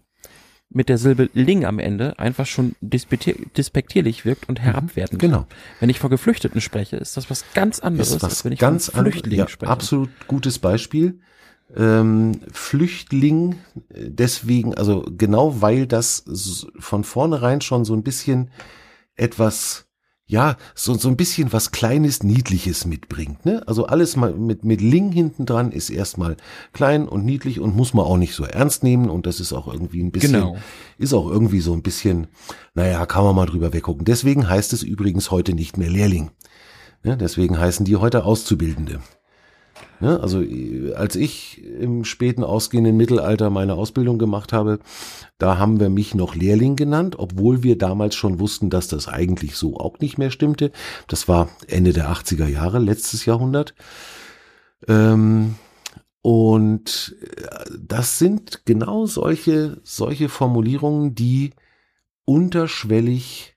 [0.69, 5.19] mit der Silbe Ling am Ende einfach schon despektierlich wirkt und herabwertend.
[5.19, 5.47] Genau.
[5.79, 8.59] Wenn ich vor Geflüchteten spreche, ist das was ganz anderes, ist was als wenn ich
[8.59, 9.71] ganz von Flüchtlingen ja, spreche.
[9.71, 11.19] Absolut gutes Beispiel.
[11.75, 13.55] Ähm, Flüchtling,
[13.95, 16.23] deswegen, also genau weil das
[16.79, 18.49] von vornherein schon so ein bisschen
[19.15, 19.85] etwas
[20.29, 23.47] ja, so, so ein bisschen was Kleines, Niedliches mitbringt.
[23.47, 23.67] Ne?
[23.67, 26.37] Also alles mal mit, mit Ling hinten dran ist erstmal
[26.71, 29.09] klein und niedlich und muss man auch nicht so ernst nehmen.
[29.09, 30.57] Und das ist auch irgendwie ein bisschen, Genau.
[30.99, 32.27] ist auch irgendwie so ein bisschen,
[32.75, 34.05] naja, kann man mal drüber weggucken.
[34.05, 36.29] Deswegen heißt es übrigens heute nicht mehr Lehrling.
[37.01, 37.17] Ne?
[37.17, 38.99] Deswegen heißen die heute Auszubildende.
[39.99, 40.19] Ne?
[40.19, 40.43] Also
[40.95, 44.79] als ich im späten ausgehenden Mittelalter meine Ausbildung gemacht habe,
[45.37, 49.55] da haben wir mich noch Lehrling genannt, obwohl wir damals schon wussten, dass das eigentlich
[49.55, 50.71] so auch nicht mehr stimmte.
[51.07, 53.73] Das war Ende der 80er Jahre, letztes Jahrhundert.
[54.87, 55.55] Ähm,
[56.21, 61.51] und äh, das sind genau solche, solche Formulierungen, die
[62.25, 63.55] unterschwellig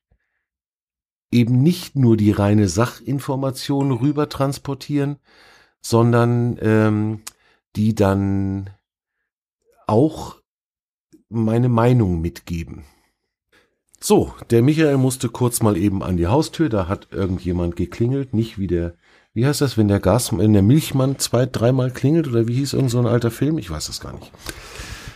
[1.31, 5.17] eben nicht nur die reine Sachinformation rüber transportieren,
[5.83, 7.21] sondern ähm,
[7.77, 8.71] die dann
[9.87, 10.37] auch
[11.29, 12.85] meine Meinung mitgeben.
[14.01, 18.59] So, der Michael musste kurz mal eben an die Haustür, da hat irgendjemand geklingelt, nicht
[18.59, 18.95] wie der,
[19.33, 22.73] wie heißt das, wenn der Gas, wenn der Milchmann zwei, dreimal klingelt oder wie hieß
[22.73, 23.59] irgend so ein alter Film?
[23.59, 24.33] Ich weiß das gar nicht.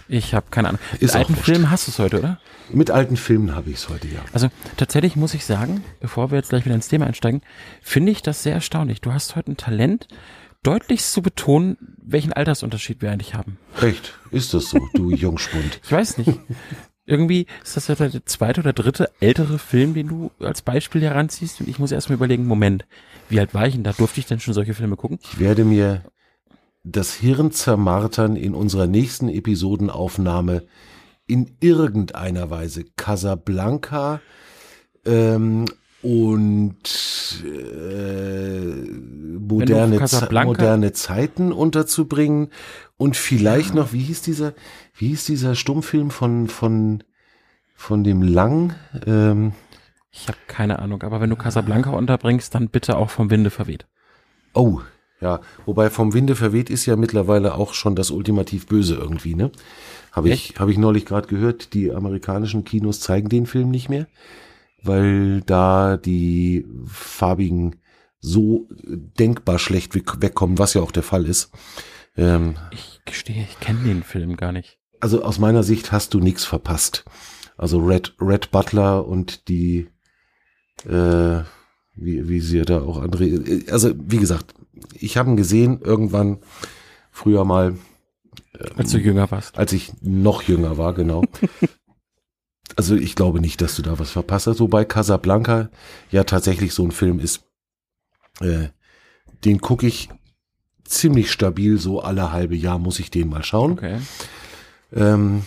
[0.08, 0.80] Ich habe keine Ahnung.
[1.00, 1.50] Ist Mit alten auch wurscht.
[1.50, 2.40] Film hast du es heute, oder?
[2.72, 4.20] Mit alten Filmen habe ich es heute, ja.
[4.32, 7.42] Also tatsächlich muss ich sagen, bevor wir jetzt gleich wieder ins Thema einsteigen,
[7.82, 9.00] finde ich das sehr erstaunlich.
[9.00, 10.06] Du hast heute ein Talent,
[10.66, 13.58] deutlichst zu betonen, welchen Altersunterschied wir eigentlich haben.
[13.80, 14.14] Echt?
[14.32, 15.80] Ist das so, du Jungspund?
[15.84, 16.40] Ich weiß nicht.
[17.04, 21.60] Irgendwie ist das ja der zweite oder dritte ältere Film, den du als Beispiel heranziehst.
[21.60, 22.84] Und ich muss erst mal überlegen, Moment,
[23.28, 23.92] wie alt war ich denn da?
[23.92, 25.20] Durfte ich denn schon solche Filme gucken?
[25.22, 26.02] Ich werde mir
[26.82, 30.64] das Hirn zermartern in unserer nächsten Episodenaufnahme
[31.28, 34.20] in irgendeiner Weise Casablanca
[35.04, 35.66] ähm,
[36.06, 38.70] und äh,
[39.40, 39.98] moderne,
[40.44, 42.50] moderne Zeiten unterzubringen
[42.96, 44.54] und vielleicht noch, wie hieß dieser,
[44.94, 47.02] wie hieß dieser Stummfilm von von
[47.74, 48.74] von dem Lang?
[49.04, 49.52] Ähm,
[50.12, 53.86] Ich habe keine Ahnung, aber wenn du Casablanca unterbringst, dann bitte auch vom Winde verweht.
[54.54, 54.80] Oh,
[55.20, 55.40] ja.
[55.66, 59.50] Wobei vom Winde verweht ist ja mittlerweile auch schon das ultimativ Böse irgendwie, ne?
[60.12, 64.06] Habe ich, habe ich neulich gerade gehört, die amerikanischen Kinos zeigen den Film nicht mehr,
[64.86, 67.76] weil da die farbigen
[68.20, 68.68] so
[69.18, 71.50] denkbar schlecht weg- wegkommen, was ja auch der Fall ist.
[72.16, 74.78] Ähm, Ich gestehe, ich kenne den Film gar nicht.
[75.00, 77.04] also aus meiner Sicht hast du nichts verpasst.
[77.58, 79.88] Also Red, Red Butler und die,
[80.86, 81.40] äh,
[81.94, 83.30] wie, wie sie da auch andere,
[83.70, 84.54] also wie gesagt,
[84.94, 86.38] ich habe ihn gesehen irgendwann
[87.10, 87.76] früher mal,
[88.76, 89.56] Als du jünger warst.
[89.58, 91.22] als ich noch jünger war, genau.
[92.74, 95.70] also ich glaube nicht, dass du da was verpasst hast, wobei Casablanca
[96.10, 97.44] ja tatsächlich so ein Film ist,
[98.40, 98.68] äh,
[99.44, 100.08] den gucke ich
[100.84, 103.72] ziemlich stabil, so alle halbe Jahr muss ich den mal schauen.
[103.72, 103.98] Okay.
[104.92, 105.42] Ähm,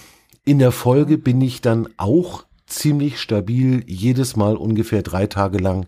[0.45, 5.87] in der Folge bin ich dann auch ziemlich stabil, jedes Mal ungefähr drei Tage lang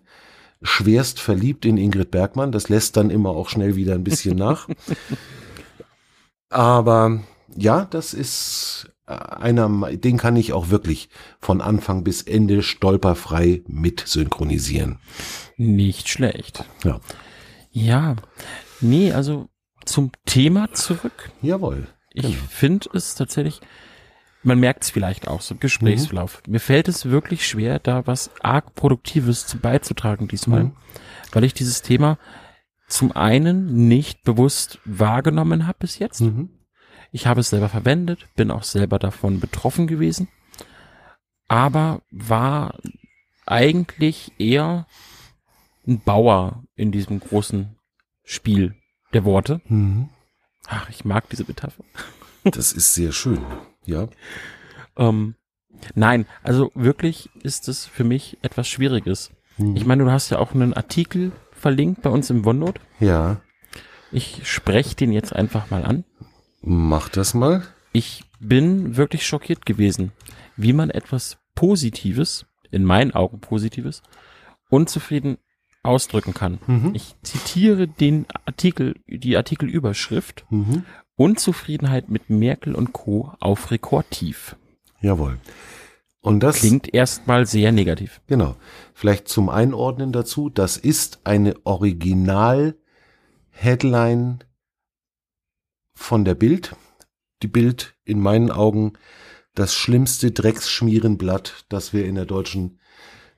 [0.62, 2.52] schwerst verliebt in Ingrid Bergmann.
[2.52, 4.67] Das lässt dann immer auch schnell wieder ein bisschen nach.
[6.50, 7.20] Aber
[7.56, 11.10] ja, das ist einer, den kann ich auch wirklich
[11.40, 15.00] von Anfang bis Ende stolperfrei mit synchronisieren.
[15.58, 16.64] Nicht schlecht.
[16.84, 17.00] Ja,
[17.72, 18.16] Ja.
[18.82, 19.50] Nee, also
[19.86, 21.32] zum Thema zurück.
[21.42, 21.88] jawohl.
[22.14, 22.36] Ich Genau.
[22.50, 23.62] finde es tatsächlich,
[24.44, 26.42] man merkt es vielleicht auch so im Gesprächsverlauf.
[26.46, 26.54] Mhm.
[26.54, 30.72] Mir fällt es wirklich schwer, da was arg Produktives zu beizutragen diesmal, Mhm.
[31.32, 32.18] weil ich dieses Thema
[32.88, 36.22] zum einen nicht bewusst wahrgenommen habe bis jetzt.
[36.22, 36.50] Mhm.
[37.12, 40.30] Ich habe es selber verwendet, bin auch selber davon betroffen gewesen,
[41.47, 42.80] aber war
[43.45, 44.88] eigentlich eher
[45.86, 47.76] ein Bauer in diesem großen
[48.24, 48.76] Spiel
[49.13, 49.62] der Worte.
[49.67, 50.10] Mhm.
[50.67, 51.84] Ach, ich mag diese Metapher.
[52.43, 53.45] Das ist sehr schön.
[53.86, 54.08] Ja.
[54.97, 55.36] Ähm,
[55.93, 59.30] nein, also wirklich ist es für mich etwas Schwieriges.
[59.58, 59.76] Mhm.
[59.76, 62.82] Ich meine, du hast ja auch einen Artikel verlinkt bei uns im OneNote.
[63.00, 63.41] Ja.
[64.12, 66.04] Ich spreche den jetzt einfach mal an.
[66.62, 67.63] Mach das mal.
[67.91, 70.12] Ich bin wirklich schockiert gewesen,
[70.56, 74.02] wie man etwas Positives, in meinen Augen Positives,
[74.69, 75.38] unzufrieden
[75.84, 76.60] ausdrücken kann.
[76.67, 76.91] Mhm.
[76.93, 80.45] Ich zitiere den Artikel, die Artikelüberschrift.
[80.50, 80.86] Mhm.
[81.15, 83.34] Unzufriedenheit mit Merkel und Co.
[83.39, 84.56] auf Rekordtief.
[85.02, 85.39] Jawohl.
[86.21, 88.21] Und das Klingt erstmal sehr negativ.
[88.28, 88.56] Genau.
[88.93, 90.50] Vielleicht zum Einordnen dazu.
[90.50, 94.39] Das ist eine Original-Headline
[96.02, 96.76] von der Bild.
[97.44, 98.94] Die Bild in meinen Augen
[99.56, 102.80] das schlimmste Drecksschmierenblatt, das wir in der deutschen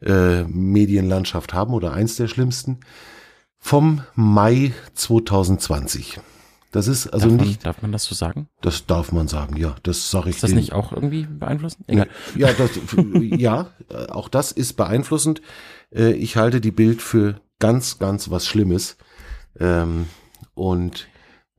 [0.01, 2.79] äh, Medienlandschaft haben oder eins der schlimmsten.
[3.59, 6.19] Vom Mai 2020.
[6.71, 8.47] Das ist also darf, nicht, man, darf man das so sagen?
[8.61, 11.87] das darf man sagen, ja, das sage ich Ist das den- nicht auch irgendwie beeinflussend?
[11.87, 12.09] Egal.
[12.35, 12.71] ja, das,
[13.21, 13.69] ja,
[14.09, 15.41] auch das ist beeinflussend.
[15.93, 18.97] Äh, Ich halte die Bild für ganz, ganz was Schlimmes.
[19.59, 20.07] Ähm,
[20.55, 21.07] Und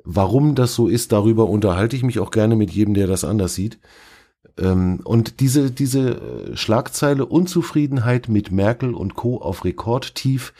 [0.05, 3.55] warum das so ist, darüber unterhalte ich mich auch gerne mit jedem, der das anders
[3.55, 3.79] sieht.
[4.59, 6.21] Ähm, Und diese, diese
[6.53, 9.38] äh, Schlagzeile Unzufriedenheit mit Merkel und Co.
[9.40, 10.53] auf Rekordtief.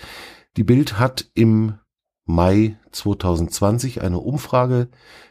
[0.57, 1.75] Die Bild hat im
[2.27, 4.89] Mai 2020 eine Umfrage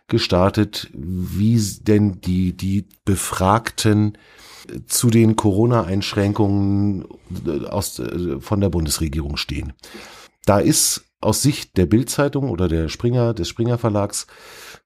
[0.07, 4.17] gestartet, wie denn die, die Befragten
[4.87, 7.05] zu den Corona-Einschränkungen
[7.45, 9.73] äh, aus, äh, von der Bundesregierung stehen.
[10.45, 14.27] Da ist aus Sicht der Bild-Zeitung oder der Springer, des Springer Verlags,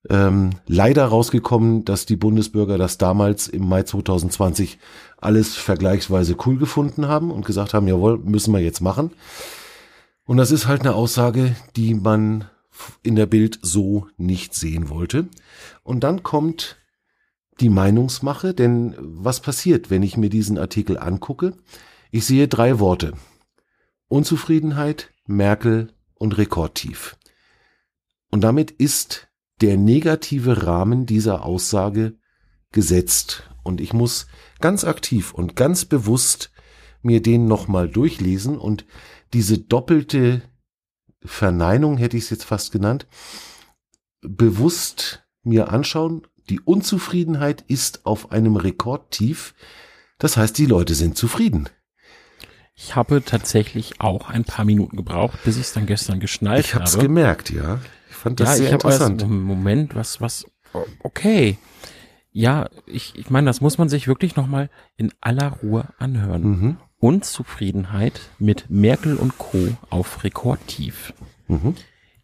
[0.10, 4.80] ähm, leider rausgekommen, dass die Bundesbürger das damals im Mai 2020
[5.17, 9.12] alles vergleichsweise cool gefunden haben und gesagt haben, jawohl, müssen wir jetzt machen.
[10.26, 12.45] Und das ist halt eine Aussage, die man
[13.02, 15.28] in der Bild so nicht sehen wollte.
[15.84, 16.78] Und dann kommt
[17.60, 21.54] die Meinungsmache, denn was passiert, wenn ich mir diesen Artikel angucke?
[22.12, 23.13] Ich sehe drei Worte.
[24.10, 27.18] Unzufriedenheit, Merkel und Rekordtief.
[28.30, 29.28] Und damit ist
[29.62, 32.18] der negative Rahmen dieser Aussage
[32.72, 33.50] gesetzt.
[33.64, 34.28] Und ich muss
[34.60, 36.52] ganz aktiv und ganz bewusst
[37.02, 38.86] mir den nochmal durchlesen und
[39.34, 40.42] diese doppelte
[41.24, 43.08] Verneinung, hätte ich es jetzt fast genannt,
[44.22, 46.28] bewusst mir anschauen.
[46.50, 49.54] Die Unzufriedenheit ist auf einem Rekordtief.
[50.18, 51.70] Das heißt, die Leute sind zufrieden.
[52.80, 56.76] Ich habe tatsächlich auch ein paar Minuten gebraucht, bis ich es dann gestern geschnallt Ich
[56.76, 57.04] habe es habe.
[57.08, 57.80] gemerkt, ja.
[58.10, 59.22] Ich fand das ja, sehr ich interessant.
[59.24, 60.46] erst, Moment, was, was,
[61.04, 61.58] okay.
[62.32, 66.44] Ja, ich, ich meine, das muss man sich wirklich nochmal in aller Ruhe anhören.
[66.44, 66.78] Mhm.
[67.00, 69.58] Unzufriedenheit mit Merkel und Co.
[69.90, 71.13] auf Rekordtief.
[71.48, 71.76] Mhm.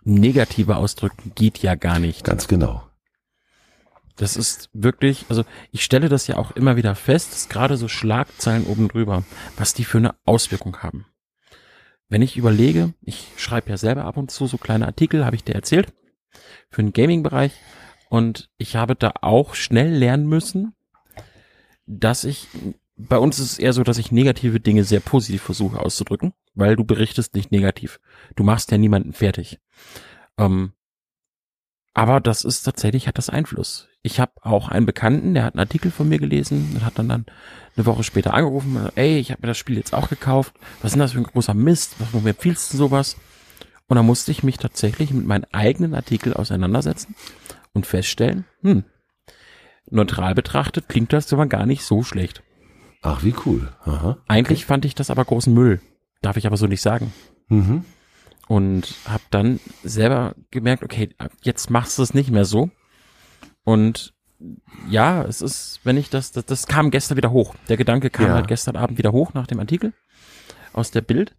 [0.04, 2.24] Negative ausdrücken geht ja gar nicht.
[2.26, 2.84] Ganz genau.
[4.15, 7.88] Das ist wirklich, also ich stelle das ja auch immer wieder fest, dass gerade so
[7.88, 9.23] Schlagzeilen oben drüber,
[9.58, 11.06] was die für eine Auswirkung haben.
[12.10, 15.43] Wenn ich überlege, ich schreibe ja selber ab und zu so kleine Artikel, habe ich
[15.43, 15.93] dir erzählt,
[16.69, 17.54] für den Gaming-Bereich
[18.10, 20.76] und ich habe da auch schnell lernen müssen,
[21.88, 22.47] dass ich,
[22.95, 26.76] bei uns ist es eher so, dass ich negative Dinge sehr positiv versuche auszudrücken, weil
[26.76, 27.99] du berichtest nicht negativ.
[28.36, 29.60] Du machst ja niemanden fertig.
[30.38, 30.73] Ähm,
[31.94, 33.88] aber das ist tatsächlich, hat das Einfluss.
[34.02, 37.10] Ich habe auch einen Bekannten, der hat einen Artikel von mir gelesen und hat dann,
[37.10, 37.26] dann
[37.76, 40.54] eine Woche später angerufen, und, ey, ich habe mir das Spiel jetzt auch gekauft.
[40.82, 41.96] Was ist denn das für ein großer Mist?
[42.00, 43.18] Was wo empfiehlst du sowas?
[43.88, 47.16] Und da musste ich mich tatsächlich mit meinen eigenen Artikel auseinandersetzen
[47.74, 48.84] und feststellen, hm,
[49.90, 52.44] neutral betrachtet klingt das aber gar nicht so schlecht.
[53.02, 53.70] Ach, wie cool.
[53.84, 54.18] Aha.
[54.28, 55.82] Eigentlich fand ich das aber großen Müll.
[56.22, 57.14] Darf ich aber so nicht sagen.
[57.50, 57.84] Mhm.
[58.48, 61.10] Und habe dann selber gemerkt, okay,
[61.44, 62.70] jetzt machst du es nicht mehr so.
[63.64, 64.14] Und
[64.86, 67.56] ja, es ist, wenn ich das, das, das kam gestern wieder hoch.
[67.70, 68.34] Der Gedanke kam Ja.
[68.34, 69.94] halt gestern Abend wieder hoch nach dem Artikel
[70.74, 71.36] aus der Bild.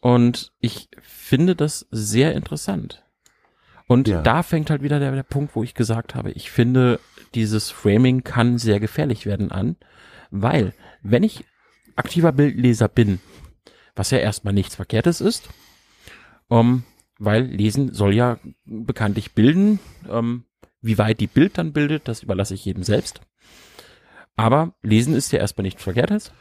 [0.00, 3.04] Und ich finde das sehr interessant.
[3.86, 4.22] Und Ja.
[4.22, 7.00] da fängt halt wieder der, der Punkt, wo ich gesagt habe, ich finde,
[7.34, 9.76] dieses Framing kann sehr gefährlich werden an,
[10.30, 10.72] weil
[11.02, 11.44] wenn ich
[11.96, 13.20] aktiver Bildleser bin,
[13.94, 15.50] was ja erstmal nichts Verkehrtes ist,
[16.50, 16.84] ähm,
[17.18, 19.78] weil Lesen soll ja bekanntlich bilden.
[20.08, 20.44] Ähm,
[20.82, 23.20] wie weit die Bild dann bildet, das überlasse ich jedem selbst.
[24.36, 26.32] Aber Lesen ist ja erstmal nichts Verkehrtes.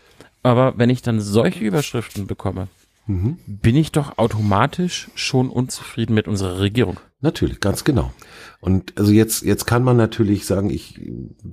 [0.41, 2.69] Aber wenn ich dann solche Überschriften bekomme,
[3.07, 3.37] mhm.
[3.45, 6.99] bin ich doch automatisch schon unzufrieden mit unserer Regierung.
[7.19, 8.13] Natürlich, ganz genau.
[8.61, 10.99] Und also jetzt, jetzt kann man natürlich sagen, ich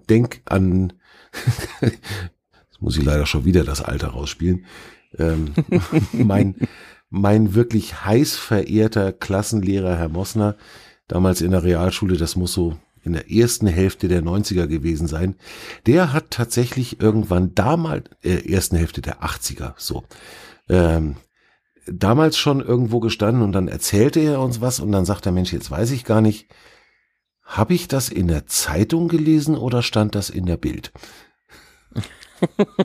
[0.09, 0.93] denk an,
[1.81, 4.67] jetzt muss ich leider schon wieder das Alter rausspielen,
[5.19, 5.53] ähm,
[6.13, 6.55] mein,
[7.17, 10.57] mein wirklich heiß verehrter Klassenlehrer Herr Mossner,
[11.09, 15.37] damals in der Realschule, das muss so in der ersten Hälfte der 90er gewesen sein,
[15.87, 20.05] der hat tatsächlich irgendwann damals, äh, ersten Hälfte der 80er, so,
[20.69, 21.17] ähm,
[21.87, 25.53] damals schon irgendwo gestanden und dann erzählte er uns was und dann sagt der Mensch,
[25.53, 26.49] jetzt weiß ich gar nicht,
[27.43, 30.93] habe ich das in der Zeitung gelesen oder stand das in der Bild?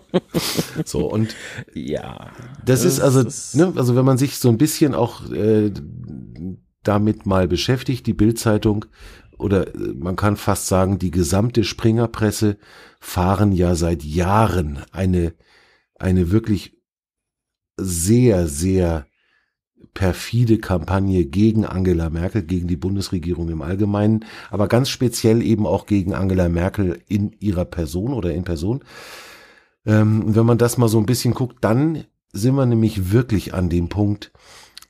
[0.86, 1.36] so und
[1.74, 2.32] ja,
[2.66, 5.72] das, das ist also, ist ne, also wenn man sich so ein bisschen auch äh,
[6.84, 8.86] damit mal beschäftigt, die Bildzeitung
[9.38, 12.58] oder äh, man kann fast sagen, die gesamte Springerpresse
[13.00, 15.34] fahren ja seit Jahren eine
[16.00, 16.78] eine wirklich
[17.78, 19.06] sehr sehr
[19.94, 25.86] perfide Kampagne gegen Angela Merkel, gegen die Bundesregierung im Allgemeinen, aber ganz speziell eben auch
[25.86, 28.84] gegen Angela Merkel in ihrer Person oder in Person.
[29.86, 33.70] Ähm, wenn man das mal so ein bisschen guckt, dann sind wir nämlich wirklich an
[33.70, 34.32] dem Punkt,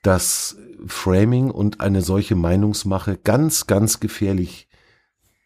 [0.03, 4.67] dass Framing und eine solche Meinungsmache ganz, ganz gefährlich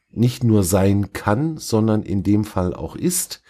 [0.10, 3.44] nicht nur sein kann, sondern in dem Fall auch ist,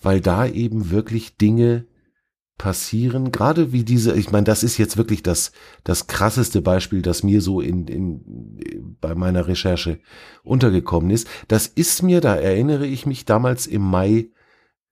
[0.00, 1.86] weil da eben wirklich Dinge
[2.56, 5.50] passieren, gerade wie diese, ich meine, das ist jetzt wirklich das,
[5.82, 9.98] das krasseste Beispiel, das mir so in, in, bei meiner Recherche
[10.44, 11.26] untergekommen ist.
[11.48, 14.28] Das ist mir, da erinnere ich mich damals im Mai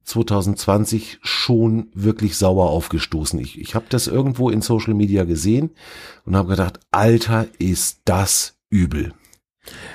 [0.05, 3.39] 2020 schon wirklich sauer aufgestoßen.
[3.39, 5.71] Ich, ich habe das irgendwo in Social Media gesehen
[6.25, 9.13] und habe gedacht, Alter, ist das übel.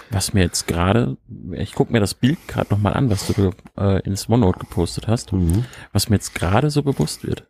[0.09, 1.17] Was mir jetzt gerade,
[1.51, 5.33] ich gucke mir das Bild gerade nochmal an, was du äh, ins OneNote gepostet hast,
[5.33, 5.65] mhm.
[5.91, 7.47] was mir jetzt gerade so bewusst wird.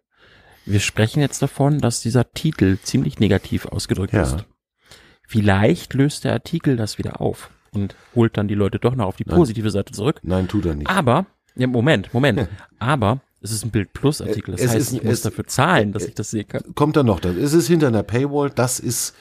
[0.66, 4.24] Wir sprechen jetzt davon, dass dieser Titel ziemlich negativ ausgedrückt ja.
[4.24, 4.45] ist.
[5.28, 9.18] Vielleicht löst der Artikel das wieder auf und holt dann die Leute doch noch auf
[9.18, 9.74] die positive Nein.
[9.74, 10.20] Seite zurück.
[10.24, 10.89] Nein, tut er nicht.
[10.89, 11.26] Aber
[11.58, 12.47] ja, Moment, Moment.
[12.80, 14.51] Aber es ist ein Bild Plus Artikel.
[14.51, 16.64] Das es heißt, ist, ich muss dafür zahlen, dass ich das sehen kann.
[16.76, 17.24] Kommt da noch.
[17.24, 18.49] Es ist hinter einer Paywall.
[18.49, 19.16] Das ist,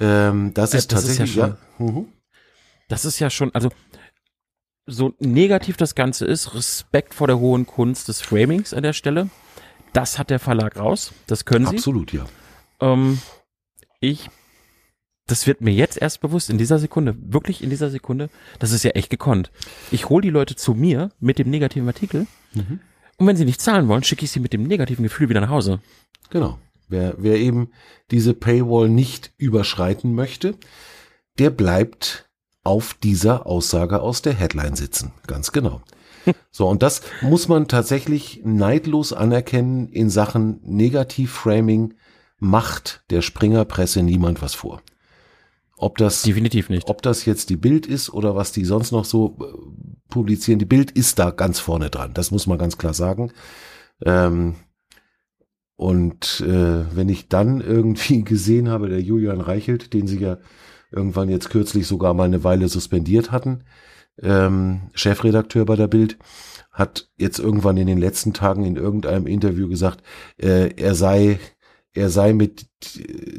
[0.00, 1.92] ähm, das ist äh, das tatsächlich, ist ja, schon, ja.
[1.92, 2.08] Mhm.
[2.88, 3.68] Das ist ja schon, also,
[4.86, 9.28] so negativ das Ganze ist, Respekt vor der hohen Kunst des Framings an der Stelle.
[9.92, 11.12] Das hat der Verlag raus.
[11.26, 11.76] Das können sie.
[11.76, 12.24] Absolut, ja.
[12.80, 13.20] Ähm,
[14.00, 14.30] ich
[15.28, 18.82] das wird mir jetzt erst bewusst, in dieser Sekunde, wirklich in dieser Sekunde, das ist
[18.82, 19.50] ja echt gekonnt.
[19.90, 22.80] Ich hole die Leute zu mir mit dem negativen Artikel mhm.
[23.16, 25.50] und wenn sie nicht zahlen wollen, schicke ich sie mit dem negativen Gefühl wieder nach
[25.50, 25.80] Hause.
[26.30, 26.58] Genau.
[26.88, 27.70] Wer, wer eben
[28.10, 30.54] diese Paywall nicht überschreiten möchte,
[31.38, 32.30] der bleibt
[32.64, 35.12] auf dieser Aussage aus der Headline sitzen.
[35.26, 35.82] Ganz genau.
[36.50, 41.94] So, und das muss man tatsächlich neidlos anerkennen in Sachen Negativframing
[42.38, 44.82] macht der Springerpresse niemand was vor.
[45.78, 46.88] Ob das definitiv nicht.
[46.88, 50.58] Ob das jetzt die Bild ist oder was die sonst noch so äh, publizieren.
[50.58, 52.14] Die Bild ist da ganz vorne dran.
[52.14, 53.32] Das muss man ganz klar sagen.
[54.04, 54.56] Ähm,
[55.76, 60.38] und äh, wenn ich dann irgendwie gesehen habe, der Julian Reichelt, den sie ja
[60.90, 63.62] irgendwann jetzt kürzlich sogar mal eine Weile suspendiert hatten,
[64.20, 66.18] ähm, Chefredakteur bei der Bild,
[66.72, 70.02] hat jetzt irgendwann in den letzten Tagen in irgendeinem Interview gesagt,
[70.38, 71.38] äh, er sei
[71.98, 72.68] er sei mit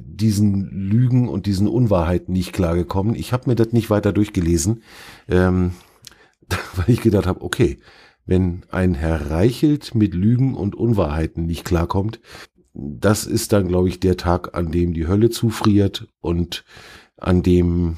[0.02, 3.16] diesen Lügen und diesen Unwahrheiten nicht klargekommen.
[3.16, 4.84] Ich habe mir das nicht weiter durchgelesen,
[5.30, 5.72] ähm,
[6.76, 7.80] weil ich gedacht habe, okay,
[8.26, 12.20] wenn ein Herr Reichelt mit Lügen und Unwahrheiten nicht klarkommt,
[12.74, 16.64] das ist dann, glaube ich, der Tag, an dem die Hölle zufriert und
[17.18, 17.96] an dem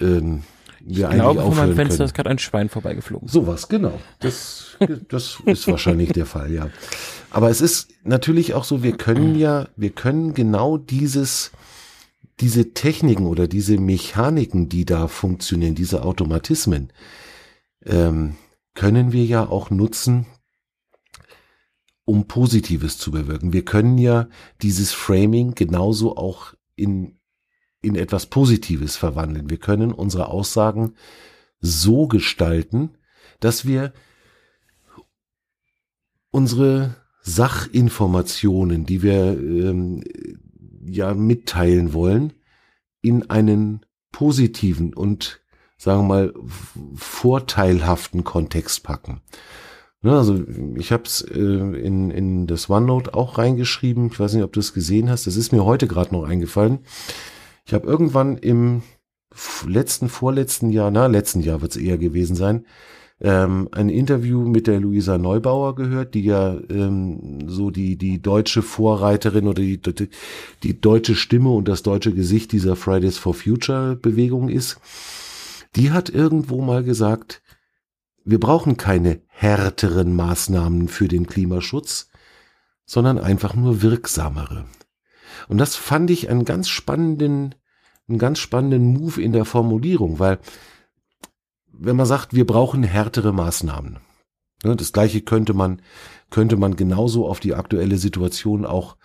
[0.00, 0.42] ähm,
[0.84, 2.06] wir ich glaube, von meinem Fenster können.
[2.06, 3.28] ist gerade ein Schwein vorbeigeflogen.
[3.28, 3.98] Sowas, genau.
[4.20, 4.76] Das,
[5.08, 6.70] das ist wahrscheinlich der Fall, ja.
[7.30, 11.52] Aber es ist natürlich auch so, wir können ja, wir können genau dieses,
[12.40, 16.92] diese Techniken oder diese Mechaniken, die da funktionieren, diese Automatismen,
[17.84, 18.36] ähm,
[18.74, 20.26] können wir ja auch nutzen,
[22.04, 23.52] um Positives zu bewirken.
[23.52, 24.28] Wir können ja
[24.60, 27.18] dieses Framing genauso auch in
[27.82, 29.50] in etwas Positives verwandeln.
[29.50, 30.94] Wir können unsere Aussagen
[31.60, 32.90] so gestalten,
[33.40, 33.92] dass wir
[36.30, 40.02] unsere Sachinformationen, die wir ähm,
[40.84, 42.32] ja mitteilen wollen,
[43.00, 45.40] in einen positiven und
[45.76, 46.34] sagen wir mal
[46.94, 49.20] vorteilhaften Kontext packen.
[50.02, 50.42] Ne, also
[50.76, 54.08] ich habe es äh, in, in das OneNote auch reingeschrieben.
[54.12, 55.28] Ich weiß nicht, ob du es gesehen hast.
[55.28, 56.80] Das ist mir heute gerade noch eingefallen.
[57.64, 58.82] Ich habe irgendwann im
[59.66, 62.66] letzten, vorletzten Jahr, na, letzten Jahr wird es eher gewesen sein,
[63.22, 68.62] ähm, ein Interview mit der Luisa Neubauer gehört, die ja ähm, so die, die deutsche
[68.62, 70.08] Vorreiterin oder die, die,
[70.64, 74.80] die deutsche Stimme und das deutsche Gesicht dieser Fridays for Future Bewegung ist.
[75.76, 77.42] Die hat irgendwo mal gesagt,
[78.24, 82.08] wir brauchen keine härteren Maßnahmen für den Klimaschutz,
[82.84, 84.66] sondern einfach nur wirksamere.
[85.48, 87.54] Und das fand ich einen ganz spannenden,
[88.08, 90.38] einen ganz spannenden Move in der Formulierung, weil
[91.72, 93.98] wenn man sagt, wir brauchen härtere Maßnahmen,
[94.64, 95.82] ne, das gleiche könnte man,
[96.30, 98.96] könnte man genauso auf die aktuelle Situation auch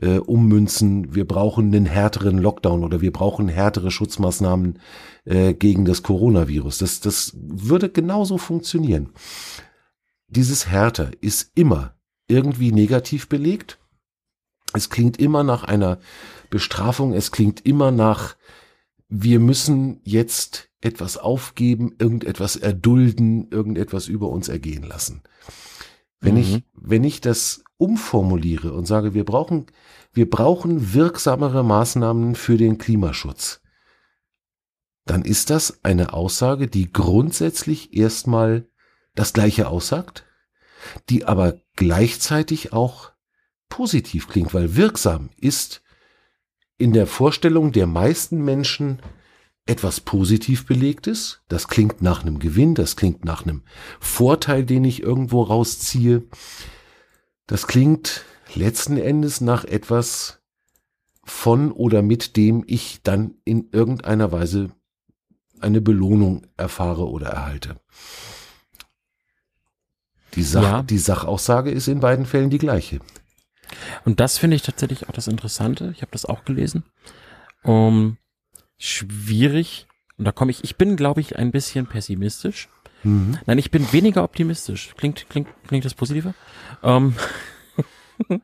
[0.00, 1.14] äh, ummünzen.
[1.14, 4.78] Wir brauchen einen härteren Lockdown oder wir brauchen härtere Schutzmaßnahmen
[5.24, 6.78] äh, gegen das Coronavirus.
[6.78, 9.10] Das, das würde genauso funktionieren.
[10.28, 11.94] Dieses härter ist immer
[12.26, 13.78] irgendwie negativ belegt.
[14.74, 15.98] Es klingt immer nach einer
[16.50, 17.12] Bestrafung.
[17.12, 18.36] Es klingt immer nach,
[19.08, 25.22] wir müssen jetzt etwas aufgeben, irgendetwas erdulden, irgendetwas über uns ergehen lassen.
[26.20, 26.40] Wenn mhm.
[26.40, 29.66] ich, wenn ich das umformuliere und sage, wir brauchen,
[30.12, 33.60] wir brauchen wirksamere Maßnahmen für den Klimaschutz,
[35.04, 38.68] dann ist das eine Aussage, die grundsätzlich erstmal
[39.14, 40.24] das Gleiche aussagt,
[41.08, 43.11] die aber gleichzeitig auch
[43.72, 45.82] positiv klingt, weil wirksam ist
[46.76, 49.00] in der Vorstellung der meisten Menschen
[49.64, 51.40] etwas positiv belegtes.
[51.48, 53.62] Das klingt nach einem Gewinn, das klingt nach einem
[53.98, 56.24] Vorteil, den ich irgendwo rausziehe.
[57.46, 60.42] Das klingt letzten Endes nach etwas
[61.24, 64.70] von oder mit dem ich dann in irgendeiner Weise
[65.60, 67.80] eine Belohnung erfahre oder erhalte.
[70.34, 70.82] Die, Sach ja.
[70.82, 73.00] die Sachaussage ist in beiden Fällen die gleiche.
[74.04, 75.92] Und das finde ich tatsächlich auch das Interessante.
[75.94, 76.84] Ich habe das auch gelesen.
[77.62, 78.18] Um,
[78.78, 79.86] schwierig.
[80.18, 82.68] Und da komme ich, ich bin, glaube ich, ein bisschen pessimistisch.
[83.02, 83.38] Mhm.
[83.46, 84.94] Nein, ich bin weniger optimistisch.
[84.96, 86.34] Klingt, klingt, klingt das positiver?
[86.82, 87.14] Ähm,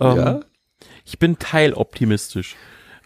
[0.00, 0.36] ja?
[0.36, 0.44] Ähm,
[1.04, 2.56] ich bin teiloptimistisch.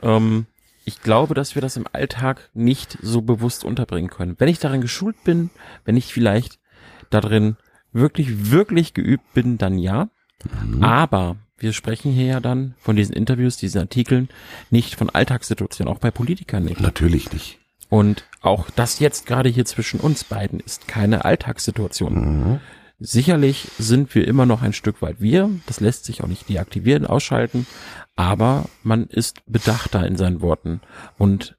[0.03, 0.47] Ähm,
[0.84, 4.36] ich glaube, dass wir das im Alltag nicht so bewusst unterbringen können.
[4.38, 5.51] Wenn ich darin geschult bin,
[5.84, 6.59] wenn ich vielleicht
[7.11, 7.57] darin
[7.93, 10.09] wirklich, wirklich geübt bin, dann ja.
[10.64, 10.82] Mhm.
[10.82, 14.28] Aber wir sprechen hier ja dann von diesen Interviews, diesen Artikeln,
[14.70, 16.80] nicht von Alltagssituationen, auch bei Politikern nicht.
[16.80, 17.59] Natürlich nicht.
[17.88, 22.14] Und auch das jetzt gerade hier zwischen uns beiden ist keine Alltagssituation.
[22.14, 22.61] Mhm.
[22.99, 27.07] Sicherlich sind wir immer noch ein Stück weit wir, das lässt sich auch nicht deaktivieren,
[27.07, 27.66] ausschalten,
[28.14, 30.80] aber man ist bedachter in seinen Worten
[31.16, 31.57] und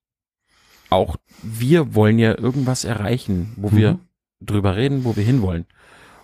[0.91, 3.75] auch wir wollen ja irgendwas erreichen, wo mhm.
[3.75, 3.99] wir
[4.39, 5.65] drüber reden, wo wir hinwollen.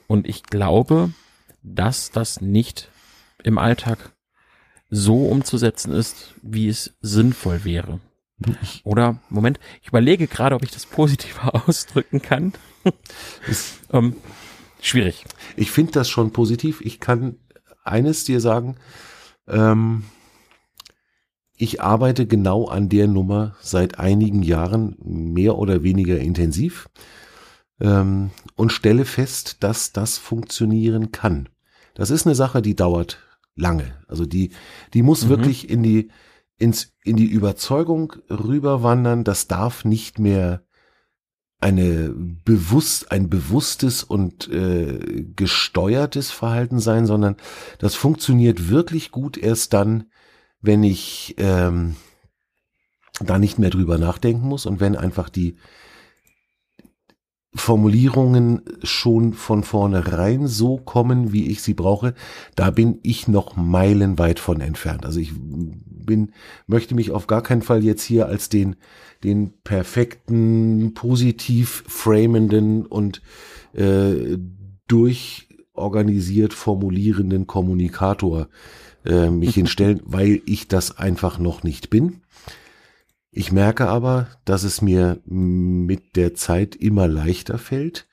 [0.05, 1.11] Und ich glaube,
[1.63, 2.89] dass das nicht
[3.43, 4.13] im Alltag
[4.89, 7.99] so umzusetzen ist, wie es sinnvoll wäre.
[8.83, 12.53] Oder, Moment, ich überlege gerade, ob ich das positiver ausdrücken kann.
[13.91, 14.15] ähm,
[14.81, 15.25] schwierig.
[15.55, 16.81] Ich finde das schon positiv.
[16.81, 17.37] Ich kann
[17.83, 18.75] eines dir sagen,
[19.47, 20.03] ähm,
[21.57, 26.87] ich arbeite genau an der Nummer seit einigen Jahren mehr oder weniger intensiv
[27.79, 31.49] ähm, und stelle fest, dass das funktionieren kann.
[31.93, 33.19] Das ist eine Sache, die dauert
[33.55, 33.93] lange.
[34.07, 34.51] Also die,
[34.93, 35.29] die muss mhm.
[35.29, 36.09] wirklich in die,
[36.57, 39.23] ins, in die Überzeugung rüberwandern.
[39.23, 40.63] Das darf nicht mehr
[41.59, 47.35] eine bewusst, ein bewusstes und äh, gesteuertes Verhalten sein, sondern
[47.79, 50.05] das funktioniert wirklich gut erst dann,
[50.61, 51.95] wenn ich ähm,
[53.19, 55.57] da nicht mehr drüber nachdenken muss und wenn einfach die
[57.55, 62.13] Formulierungen schon von vornherein so kommen, wie ich sie brauche,
[62.55, 65.05] da bin ich noch meilenweit von entfernt.
[65.05, 66.31] Also ich bin,
[66.67, 68.75] möchte mich auf gar keinen Fall jetzt hier als den,
[69.23, 73.21] den perfekten, positiv framenden und
[73.73, 74.37] äh,
[74.87, 78.49] durchorganisiert formulierenden Kommunikator
[79.05, 82.21] äh, mich hinstellen, weil ich das einfach noch nicht bin.
[83.37, 88.07] Ich merke aber, dass es mir mit der Zeit immer leichter fällt,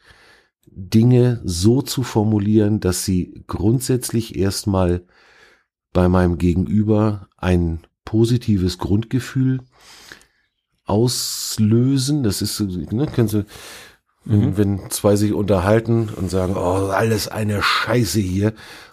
[0.66, 5.02] Dinge so zu formulieren, dass sie grundsätzlich erstmal
[5.94, 9.60] bei meinem Gegenüber ein positives Grundgefühl
[10.84, 12.22] auslösen.
[12.22, 13.46] Das ist, ne, können Sie,
[14.26, 14.58] mhm.
[14.58, 18.48] wenn zwei sich unterhalten und sagen, oh, alles eine Scheiße hier.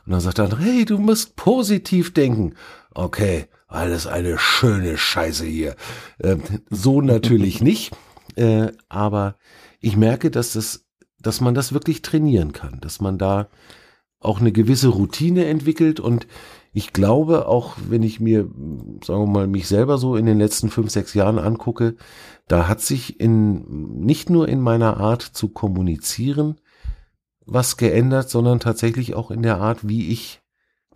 [0.06, 2.54] Und dann sagt er, hey, du musst positiv denken.
[2.94, 5.76] Okay, alles eine schöne Scheiße hier.
[6.20, 6.38] Äh,
[6.70, 7.92] so natürlich nicht,
[8.36, 9.36] äh, aber
[9.80, 10.86] ich merke, dass das,
[11.20, 13.50] dass man das wirklich trainieren kann, dass man da
[14.20, 16.28] auch eine gewisse Routine entwickelt und
[16.74, 18.48] ich glaube, auch wenn ich mir,
[19.04, 21.96] sagen wir mal, mich selber so in den letzten fünf, sechs Jahren angucke,
[22.48, 26.56] da hat sich in, nicht nur in meiner Art zu kommunizieren
[27.46, 30.42] was geändert, sondern tatsächlich auch in der Art, wie ich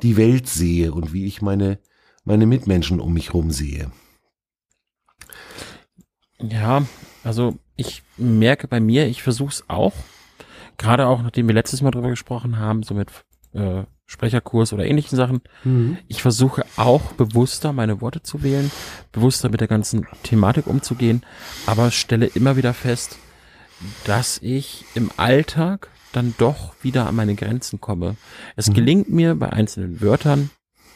[0.01, 1.79] die Welt sehe und wie ich meine,
[2.25, 3.91] meine Mitmenschen um mich herum sehe.
[6.39, 6.85] Ja,
[7.23, 9.93] also ich merke bei mir, ich versuche es auch,
[10.77, 13.09] gerade auch, nachdem wir letztes Mal drüber gesprochen haben, so mit
[13.53, 15.41] äh, Sprecherkurs oder ähnlichen Sachen.
[15.63, 15.97] Mhm.
[16.07, 18.71] Ich versuche auch bewusster meine Worte zu wählen,
[19.11, 21.23] bewusster mit der ganzen Thematik umzugehen,
[21.65, 23.17] aber stelle immer wieder fest,
[24.05, 28.15] dass ich im Alltag dann doch wieder an meine Grenzen komme.
[28.55, 28.73] Es mhm.
[28.73, 30.49] gelingt mir bei einzelnen Wörtern,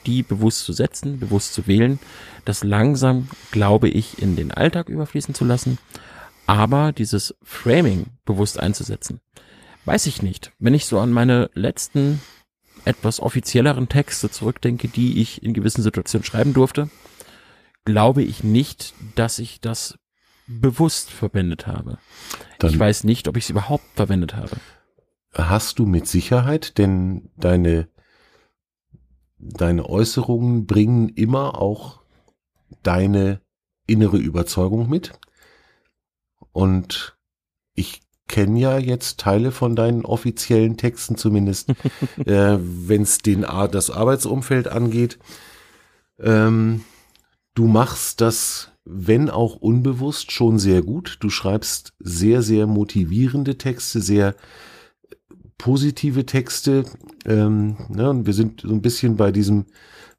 [0.06, 2.00] die bewusst zu setzen, bewusst zu wählen,
[2.46, 5.78] das langsam, glaube ich, in den Alltag überfließen zu lassen,
[6.46, 9.20] aber dieses Framing bewusst einzusetzen.
[9.86, 10.52] Weiß ich nicht.
[10.60, 12.22] Wenn ich so an meine letzten
[12.86, 16.90] etwas offizielleren Texte zurückdenke, die ich in gewissen Situationen schreiben durfte,
[17.86, 19.98] glaube ich nicht, dass ich das
[20.48, 22.00] bewusst verwendet habe.
[22.58, 24.58] Dann ich weiß nicht, ob ich es überhaupt verwendet habe.
[25.34, 27.88] Hast du mit Sicherheit, denn deine,
[29.40, 32.02] deine Äußerungen bringen immer auch
[32.84, 33.42] deine
[33.88, 35.14] innere Überzeugung mit.
[36.52, 37.18] Und
[37.74, 41.70] ich kenne ja jetzt Teile von deinen offiziellen Texten zumindest,
[42.26, 45.18] äh, wenn es den das Arbeitsumfeld angeht.
[46.20, 46.84] Ähm,
[47.56, 51.18] du machst das, wenn auch unbewusst, schon sehr gut.
[51.22, 54.36] Du schreibst sehr, sehr motivierende Texte, sehr
[55.60, 56.86] positive Texte.
[57.26, 59.66] Ähm, ne, und wir sind so ein bisschen bei diesem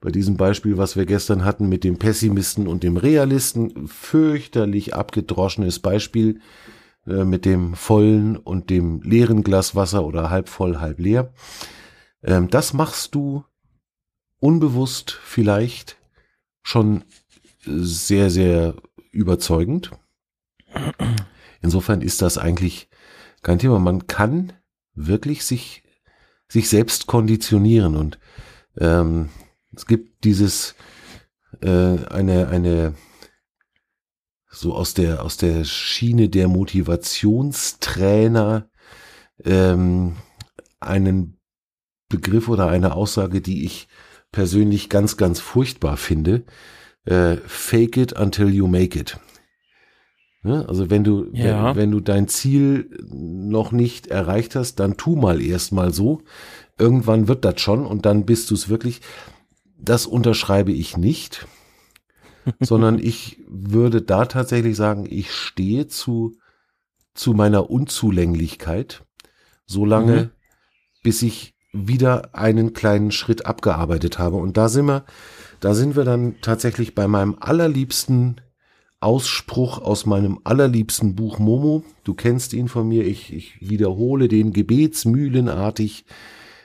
[0.01, 5.81] bei diesem Beispiel, was wir gestern hatten mit dem Pessimisten und dem Realisten, fürchterlich abgedroschenes
[5.81, 6.41] Beispiel
[7.07, 11.35] äh, mit dem vollen und dem leeren Glas Wasser oder halb voll, halb leer.
[12.23, 13.45] Ähm, das machst du
[14.39, 15.99] unbewusst vielleicht
[16.63, 17.05] schon
[17.67, 18.75] sehr, sehr
[19.13, 19.91] überzeugend.
[21.61, 22.89] Insofern ist das eigentlich
[23.43, 23.79] kein Thema.
[23.79, 24.55] Man kann
[25.07, 25.83] wirklich sich,
[26.49, 28.19] sich selbst konditionieren und
[28.79, 29.31] ähm,
[29.75, 30.75] es gibt dieses
[31.61, 32.95] äh, eine, eine
[34.51, 38.69] so aus der, aus der Schiene der Motivationstrainer
[39.45, 40.17] ähm,
[40.81, 41.39] einen
[42.09, 43.87] Begriff oder eine Aussage, die ich
[44.33, 46.45] persönlich ganz, ganz furchtbar finde.
[47.05, 49.19] Äh, fake it until you make it.
[50.43, 51.71] Ja, also wenn du, ja.
[51.71, 56.23] wenn, wenn, du dein Ziel noch nicht erreicht hast, dann tu mal erstmal so.
[56.79, 59.01] Irgendwann wird das schon und dann bist du es wirklich.
[59.79, 61.47] Das unterschreibe ich nicht.
[62.61, 66.37] sondern ich würde da tatsächlich sagen, ich stehe zu,
[67.15, 69.05] zu meiner Unzulänglichkeit,
[69.67, 70.31] solange mhm.
[71.03, 74.37] bis ich wieder einen kleinen Schritt abgearbeitet habe.
[74.37, 75.05] Und da sind wir,
[75.61, 78.41] da sind wir dann tatsächlich bei meinem allerliebsten
[79.01, 81.85] Ausspruch aus meinem allerliebsten Buch Momo.
[82.05, 83.07] Du kennst ihn von mir.
[83.07, 86.05] Ich, ich wiederhole den gebetsmühlenartig,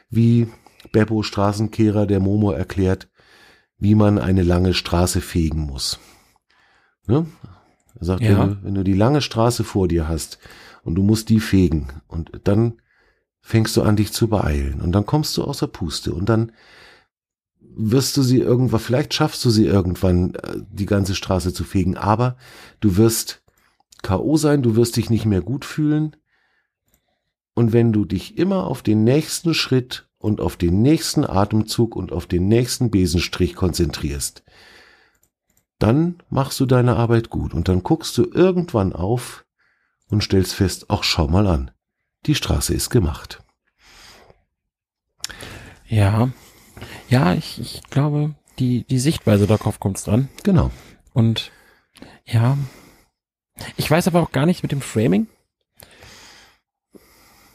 [0.10, 0.48] wie
[0.92, 3.08] Beppo Straßenkehrer der Momo erklärt
[3.78, 6.00] wie man eine lange Straße fegen muss.
[7.08, 7.26] Ne?
[8.00, 8.40] Er sagt, ja.
[8.40, 10.40] wenn, du, wenn du die lange Straße vor dir hast
[10.84, 12.82] und du musst die fegen und dann
[13.42, 16.52] fängst du an, dich zu beeilen und dann kommst du außer Puste und dann
[17.78, 21.98] wirst du sie irgendwann, vielleicht schaffst du sie irgendwann, äh, die ganze Straße zu fegen,
[21.98, 22.38] aber
[22.80, 23.44] du wirst
[24.02, 24.38] K.O.
[24.38, 26.16] sein, du wirst dich nicht mehr gut fühlen.
[27.54, 32.12] Und wenn du dich immer auf den nächsten Schritt und auf den nächsten Atemzug und
[32.12, 34.44] auf den nächsten Besenstrich konzentrierst,
[35.80, 39.46] dann machst du deine Arbeit gut und dann guckst du irgendwann auf
[40.08, 41.72] und stellst fest, ach schau mal an,
[42.26, 43.44] die Straße ist gemacht.
[45.88, 46.30] Ja,
[47.10, 50.30] ja, ich, ich glaube, die, die Sichtweise darauf kommt es dran.
[50.44, 50.72] Genau.
[51.14, 51.52] Und
[52.26, 52.58] ja,
[53.78, 55.28] ich weiß aber auch gar nicht mit dem Framing,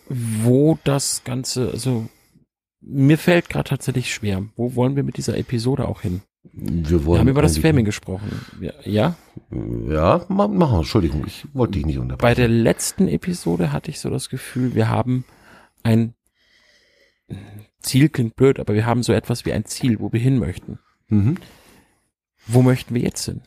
[0.09, 2.09] wo das Ganze, also
[2.81, 4.45] mir fällt gerade tatsächlich schwer.
[4.57, 6.23] Wo wollen wir mit dieser Episode auch hin?
[6.53, 8.31] Wir, wollen wir haben über das Framing gesprochen.
[8.85, 9.15] Ja?
[9.51, 10.79] Ja, machen.
[10.79, 12.23] Entschuldigung, ich wollte dich nicht unterbrechen.
[12.23, 15.25] Bei der letzten Episode hatte ich so das Gefühl, wir haben
[15.83, 16.15] ein
[17.81, 20.79] Ziel klingt blöd, aber wir haben so etwas wie ein Ziel, wo wir hin möchten.
[21.09, 21.37] Mhm.
[22.47, 23.43] Wo möchten wir jetzt hin?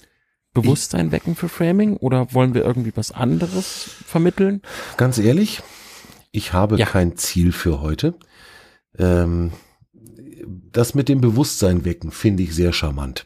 [0.53, 4.61] Bewusstsein ich, wecken für Framing oder wollen wir irgendwie was anderes vermitteln?
[4.97, 5.63] Ganz ehrlich,
[6.31, 6.85] ich habe ja.
[6.85, 8.15] kein Ziel für heute.
[8.97, 9.51] Ähm,
[10.71, 13.25] das mit dem Bewusstsein wecken finde ich sehr charmant.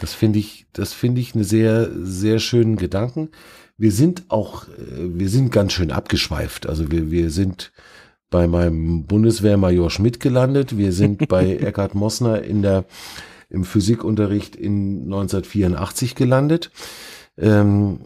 [0.00, 3.30] Das finde ich, das finde ich eine sehr, sehr schönen Gedanken.
[3.78, 6.66] Wir sind auch, äh, wir sind ganz schön abgeschweift.
[6.66, 7.72] Also wir, wir sind
[8.32, 10.76] bei meinem Bundeswehrmajor Schmidt gelandet.
[10.76, 12.86] Wir sind bei Eckhard Mossner in der,
[13.48, 16.72] im Physikunterricht in 1984 gelandet.
[17.38, 18.00] Ähm,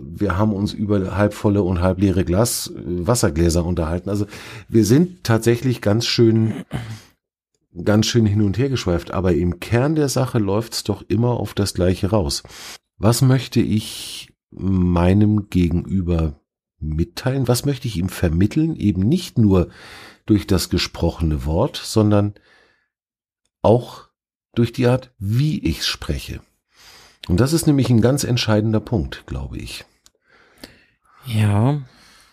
[0.00, 4.08] wir haben uns über halbvolle und halbleere Glas, äh, Wassergläser unterhalten.
[4.08, 4.26] Also
[4.68, 6.64] wir sind tatsächlich ganz schön,
[7.84, 9.10] ganz schön hin und her geschweift.
[9.10, 12.42] Aber im Kern der Sache läuft's doch immer auf das Gleiche raus.
[12.98, 16.40] Was möchte ich meinem Gegenüber
[16.80, 17.48] mitteilen?
[17.48, 18.76] Was möchte ich ihm vermitteln?
[18.76, 19.70] Eben nicht nur
[20.26, 22.34] durch das gesprochene Wort, sondern
[23.62, 24.08] auch
[24.54, 26.40] durch die Art, wie ich spreche.
[27.28, 29.84] Und das ist nämlich ein ganz entscheidender Punkt, glaube ich.
[31.26, 31.82] Ja,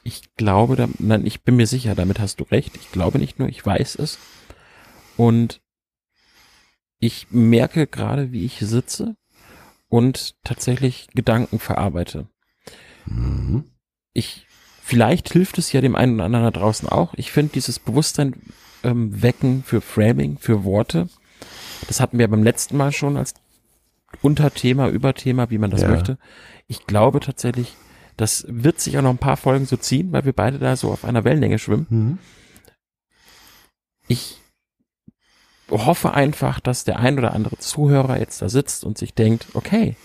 [0.03, 2.75] ich glaube, da, nein, ich bin mir sicher, damit hast du recht.
[2.77, 4.17] Ich glaube nicht nur, ich weiß es.
[5.17, 5.61] Und
[6.99, 9.15] ich merke gerade, wie ich sitze
[9.89, 12.29] und tatsächlich Gedanken verarbeite.
[13.05, 13.74] Mhm.
[14.15, 14.47] Ich,
[14.81, 17.13] vielleicht hilft es ja dem einen oder anderen da draußen auch.
[17.15, 18.33] Ich finde dieses Bewusstsein
[18.83, 21.09] ähm, wecken für Framing, für Worte.
[21.87, 23.33] Das hatten wir beim letzten Mal schon als
[24.21, 25.89] Unterthema, Überthema, wie man das ja.
[25.89, 26.17] möchte.
[26.67, 27.75] Ich glaube tatsächlich,
[28.15, 30.91] das wird sich auch noch ein paar Folgen so ziehen, weil wir beide da so
[30.91, 31.87] auf einer Wellenlänge schwimmen.
[31.89, 32.17] Mhm.
[34.07, 34.37] Ich
[35.69, 39.97] hoffe einfach, dass der ein oder andere Zuhörer jetzt da sitzt und sich denkt, okay,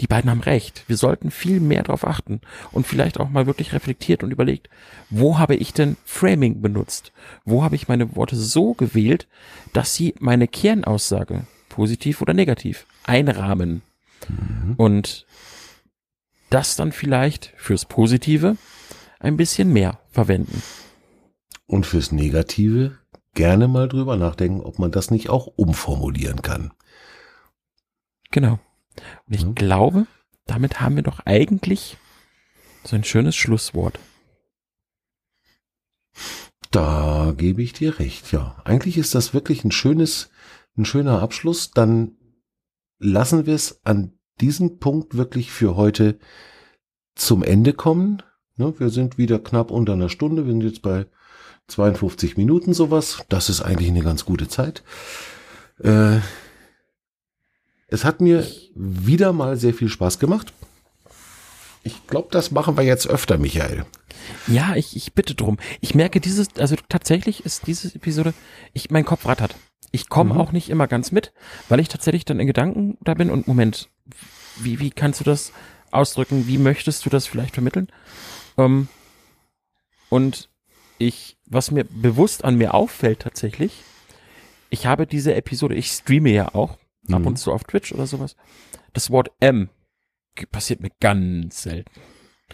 [0.00, 0.84] die beiden haben recht.
[0.86, 2.40] Wir sollten viel mehr darauf achten
[2.70, 4.68] und vielleicht auch mal wirklich reflektiert und überlegt,
[5.10, 7.12] wo habe ich denn Framing benutzt?
[7.44, 9.28] Wo habe ich meine Worte so gewählt,
[9.72, 13.82] dass sie meine Kernaussage, positiv oder negativ, einrahmen.
[14.28, 14.74] Mhm.
[14.76, 15.26] Und
[16.50, 18.56] das dann vielleicht fürs Positive
[19.20, 20.62] ein bisschen mehr verwenden.
[21.66, 22.98] Und fürs Negative
[23.34, 26.72] gerne mal drüber nachdenken, ob man das nicht auch umformulieren kann.
[28.30, 28.58] Genau.
[29.26, 29.54] Und ich mhm.
[29.54, 30.06] glaube,
[30.46, 31.96] damit haben wir doch eigentlich
[32.84, 33.98] so ein schönes Schlusswort.
[36.70, 38.56] Da gebe ich dir recht, ja.
[38.64, 40.30] Eigentlich ist das wirklich ein schönes,
[40.76, 41.70] ein schöner Abschluss.
[41.70, 42.16] Dann
[42.98, 46.18] lassen wir es an diesem Punkt wirklich für heute
[47.14, 48.22] zum Ende kommen.
[48.56, 50.46] Ne, wir sind wieder knapp unter einer Stunde.
[50.46, 51.06] Wir sind jetzt bei
[51.68, 53.22] 52 Minuten sowas.
[53.28, 54.82] Das ist eigentlich eine ganz gute Zeit.
[57.92, 60.54] Es hat mir wieder mal sehr viel Spaß gemacht.
[61.84, 63.84] Ich glaube, das machen wir jetzt öfter, Michael.
[64.46, 65.58] Ja, ich, ich bitte drum.
[65.82, 68.32] Ich merke dieses, also tatsächlich ist diese Episode,
[68.72, 69.56] ich, mein Kopf rattert.
[69.90, 70.40] Ich komme mhm.
[70.40, 71.34] auch nicht immer ganz mit,
[71.68, 73.90] weil ich tatsächlich dann in Gedanken da bin und Moment,
[74.56, 75.52] wie, wie kannst du das
[75.90, 76.46] ausdrücken?
[76.46, 77.88] Wie möchtest du das vielleicht vermitteln?
[78.56, 78.88] Ähm,
[80.08, 80.48] und
[80.96, 83.82] ich, was mir bewusst an mir auffällt tatsächlich,
[84.70, 87.14] ich habe diese Episode, ich streame ja auch mhm.
[87.14, 88.36] ab und zu auf Twitch oder sowas.
[88.92, 89.68] Das Wort M
[90.50, 91.90] passiert mir ganz selten.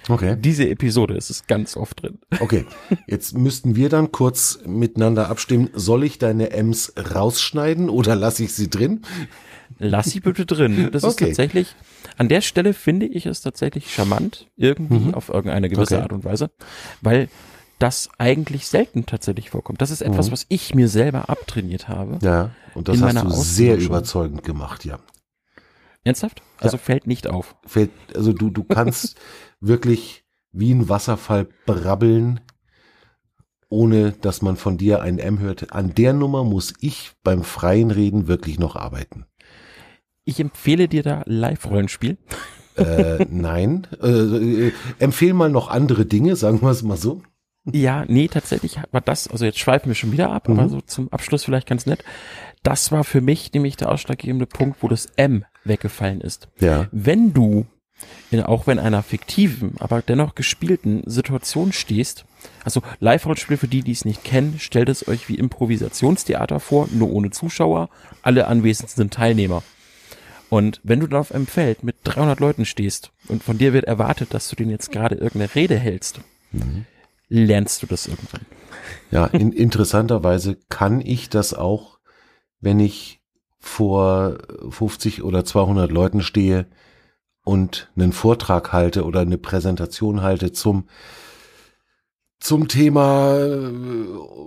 [0.09, 0.36] Okay.
[0.38, 2.18] Diese Episode ist es ganz oft drin.
[2.40, 2.64] Okay.
[3.07, 5.70] Jetzt müssten wir dann kurz miteinander abstimmen.
[5.74, 9.03] Soll ich deine M's rausschneiden oder lasse ich sie drin?
[9.78, 10.90] Lass sie bitte drin.
[10.92, 11.11] Das okay.
[11.11, 11.74] ist tatsächlich,
[12.16, 15.14] an der Stelle finde ich es tatsächlich charmant, irgendwie mhm.
[15.14, 16.03] auf irgendeine gewisse okay.
[16.03, 16.51] Art und Weise,
[17.01, 17.28] weil
[17.79, 19.81] das eigentlich selten tatsächlich vorkommt.
[19.81, 20.33] Das ist etwas, mhm.
[20.33, 22.18] was ich mir selber abtrainiert habe.
[22.22, 24.99] Ja, und das hast du sehr überzeugend gemacht, ja.
[26.05, 26.43] Ernsthaft?
[26.59, 26.83] Also ja.
[26.83, 27.57] fällt nicht auf.
[27.66, 29.16] Fällt, also du, du kannst
[29.61, 32.41] wirklich wie ein Wasserfall brabbeln,
[33.68, 35.72] ohne dass man von dir ein M hört.
[35.72, 39.26] An der Nummer muss ich beim freien Reden wirklich noch arbeiten.
[40.24, 42.18] Ich empfehle dir da Live-Rollenspiel.
[42.76, 43.87] Äh, nein.
[44.03, 47.22] Äh, äh, empfehle mal noch andere Dinge, sagen wir es mal so.
[47.73, 50.59] Ja, nee, tatsächlich war das, also jetzt schweifen wir schon wieder ab, mhm.
[50.59, 52.05] aber so zum Abschluss vielleicht ganz nett.
[52.62, 56.49] Das war für mich nämlich der ausschlaggebende Punkt, wo das M weggefallen ist.
[56.61, 56.89] Ja.
[56.93, 57.66] Wenn du
[58.31, 62.25] in, auch wenn einer fiktiven, aber dennoch gespielten Situation stehst,
[62.64, 67.11] also Live-Rollenspiel für die, die es nicht kennen, stellt es euch wie Improvisationstheater vor, nur
[67.11, 67.89] ohne Zuschauer,
[68.23, 69.62] alle Anwesenden sind Teilnehmer.
[70.51, 73.85] Und wenn du dann auf einem Feld mit 300 Leuten stehst und von dir wird
[73.85, 76.21] erwartet, dass du denen jetzt gerade irgendeine Rede hältst,
[76.53, 76.87] mhm.
[77.29, 78.47] Lernst du das irgendwann.
[79.11, 81.99] Ja, in, interessanterweise kann ich das auch,
[82.61, 83.20] wenn ich
[83.59, 84.39] vor
[84.70, 86.66] 50 oder 200 Leuten stehe,
[87.49, 90.85] und einen Vortrag halte oder eine Präsentation halte zum
[92.41, 93.70] zum Thema äh,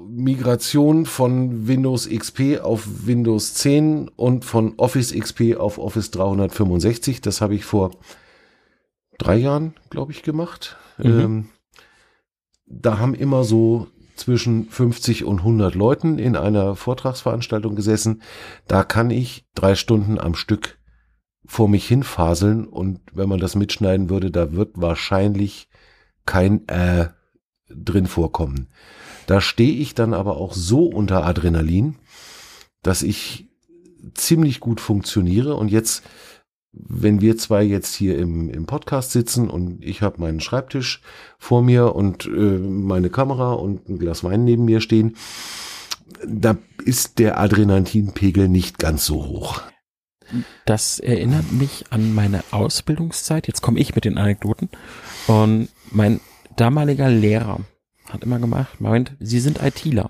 [0.08, 7.22] Migration von Windows XP auf Windows 10 und von Office XP auf Office 365.
[7.22, 7.92] Das habe ich vor
[9.18, 10.78] drei Jahren, glaube ich, gemacht.
[11.00, 11.20] Mhm.
[11.20, 11.50] Ähm,
[12.72, 18.22] da haben immer so zwischen 50 und 100 Leuten in einer Vortragsveranstaltung gesessen.
[18.68, 20.78] Da kann ich drei Stunden am Stück
[21.46, 25.68] vor mich hinfaseln und wenn man das mitschneiden würde, da wird wahrscheinlich
[26.26, 27.10] kein äh
[27.76, 28.68] drin vorkommen.
[29.28, 31.96] Da stehe ich dann aber auch so unter Adrenalin,
[32.84, 33.50] dass ich
[34.14, 36.04] ziemlich gut funktioniere und jetzt
[36.74, 41.02] wenn wir zwei jetzt hier im, im Podcast sitzen und ich habe meinen Schreibtisch
[41.38, 45.18] vor mir und äh, meine Kamera und ein Glas Wein neben mir stehen,
[46.26, 49.62] da ist der Adrenalinpegel nicht ganz so hoch.
[50.66, 53.48] Das erinnert mich an meine Ausbildungszeit.
[53.48, 54.70] Jetzt komme ich mit den Anekdoten.
[55.28, 56.22] Und mein
[56.56, 57.60] damaliger Lehrer
[58.10, 60.10] hat immer gemacht, meint, Sie sind ITler.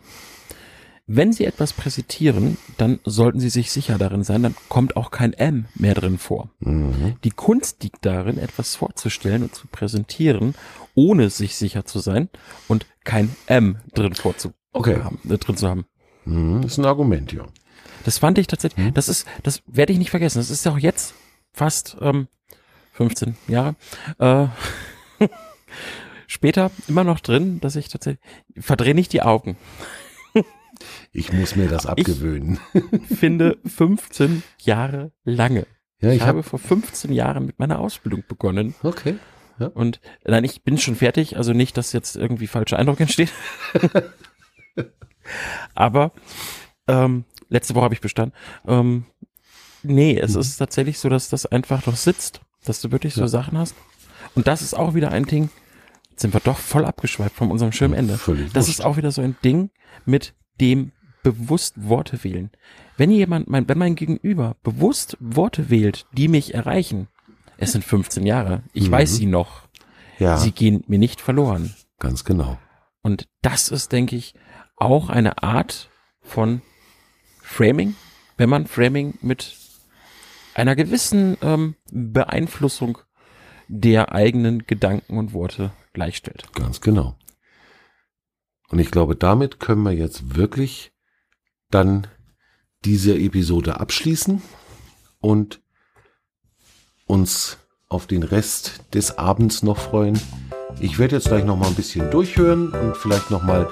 [1.14, 5.34] Wenn Sie etwas präsentieren, dann sollten Sie sich sicher darin sein, dann kommt auch kein
[5.34, 6.51] M mehr drin vor.
[6.62, 7.18] Mhm.
[7.26, 10.55] Die Kunst liegt darin, etwas vorzustellen und zu präsentieren,
[10.95, 12.30] ohne sich sicher zu sein
[12.70, 15.01] und kein M drin vorzu okay.
[15.03, 15.86] haben, äh, drin zu haben.
[16.24, 17.45] Mhm, ist ein Argument, ja.
[18.05, 18.93] Das fand ich tatsächlich, mhm.
[18.93, 20.38] das ist, das werde ich nicht vergessen.
[20.38, 21.14] Das ist ja auch jetzt
[21.51, 22.30] fast ähm,
[22.93, 23.76] 15 Jahre.
[24.18, 24.47] Äh,
[26.28, 28.24] später immer noch drin, dass ich tatsächlich,
[28.57, 29.57] verdrehe nicht die Augen.
[31.11, 32.59] Ich muss mir das abgewöhnen.
[32.73, 35.65] Ich finde 15 Jahre lange.
[36.01, 38.73] Ja, ich, ich habe hab vor 15 Jahren mit meiner Ausbildung begonnen.
[38.82, 39.17] Okay.
[39.59, 39.67] Ja.
[39.67, 43.32] Und nein, ich bin schon fertig, also nicht, dass jetzt irgendwie falscher Eindruck entsteht.
[45.75, 46.11] Aber
[46.88, 48.36] ähm, letzte Woche habe ich bestanden.
[48.67, 49.05] Ähm,
[49.84, 50.41] nee, es mhm.
[50.41, 53.27] ist tatsächlich so, dass das einfach noch sitzt, dass du wirklich so ja.
[53.27, 53.75] Sachen hast.
[54.34, 55.49] Und das ist auch wieder ein Ding,
[56.09, 58.17] jetzt sind wir doch voll abgeschweift von unserem schönen Ende.
[58.17, 58.79] Völlig das wurscht.
[58.79, 59.69] ist auch wieder so ein Ding
[60.05, 60.91] mit dem
[61.23, 62.51] bewusst Worte wählen.
[62.97, 67.07] Wenn jemand, mein, wenn mein Gegenüber bewusst Worte wählt, die mich erreichen,
[67.57, 68.91] es sind 15 Jahre, ich mhm.
[68.91, 69.67] weiß sie noch,
[70.19, 70.37] ja.
[70.37, 71.73] sie gehen mir nicht verloren.
[71.99, 72.57] Ganz genau.
[73.01, 74.33] Und das ist, denke ich,
[74.75, 75.89] auch eine Art
[76.21, 76.61] von
[77.41, 77.95] Framing,
[78.37, 79.55] wenn man Framing mit
[80.53, 82.97] einer gewissen ähm, Beeinflussung
[83.67, 86.43] der eigenen Gedanken und Worte gleichstellt.
[86.53, 87.15] Ganz genau.
[88.72, 90.93] Und ich glaube, damit können wir jetzt wirklich
[91.69, 92.07] dann
[92.86, 94.41] diese Episode abschließen
[95.19, 95.61] und
[97.05, 97.57] uns
[97.89, 100.19] auf den Rest des Abends noch freuen.
[100.80, 103.69] Ich werde jetzt gleich noch mal ein bisschen durchhören und vielleicht noch mal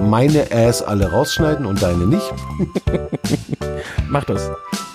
[0.00, 2.32] meine Ass alle rausschneiden und deine nicht.
[4.08, 4.50] Mach das.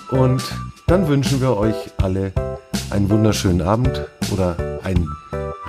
[0.10, 0.44] Und
[0.88, 2.34] dann wünschen wir euch alle
[2.90, 5.10] einen wunderschönen Abend oder einen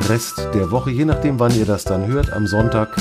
[0.08, 2.32] Rest der Woche, je nachdem, wann ihr das dann hört.
[2.32, 2.96] Am Sonntag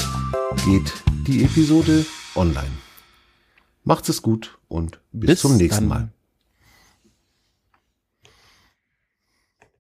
[0.66, 0.94] geht
[1.28, 2.06] die Episode
[2.36, 2.72] online.
[3.84, 5.90] Macht's es gut und bis, bis zum nächsten dann.
[5.90, 6.15] Mal.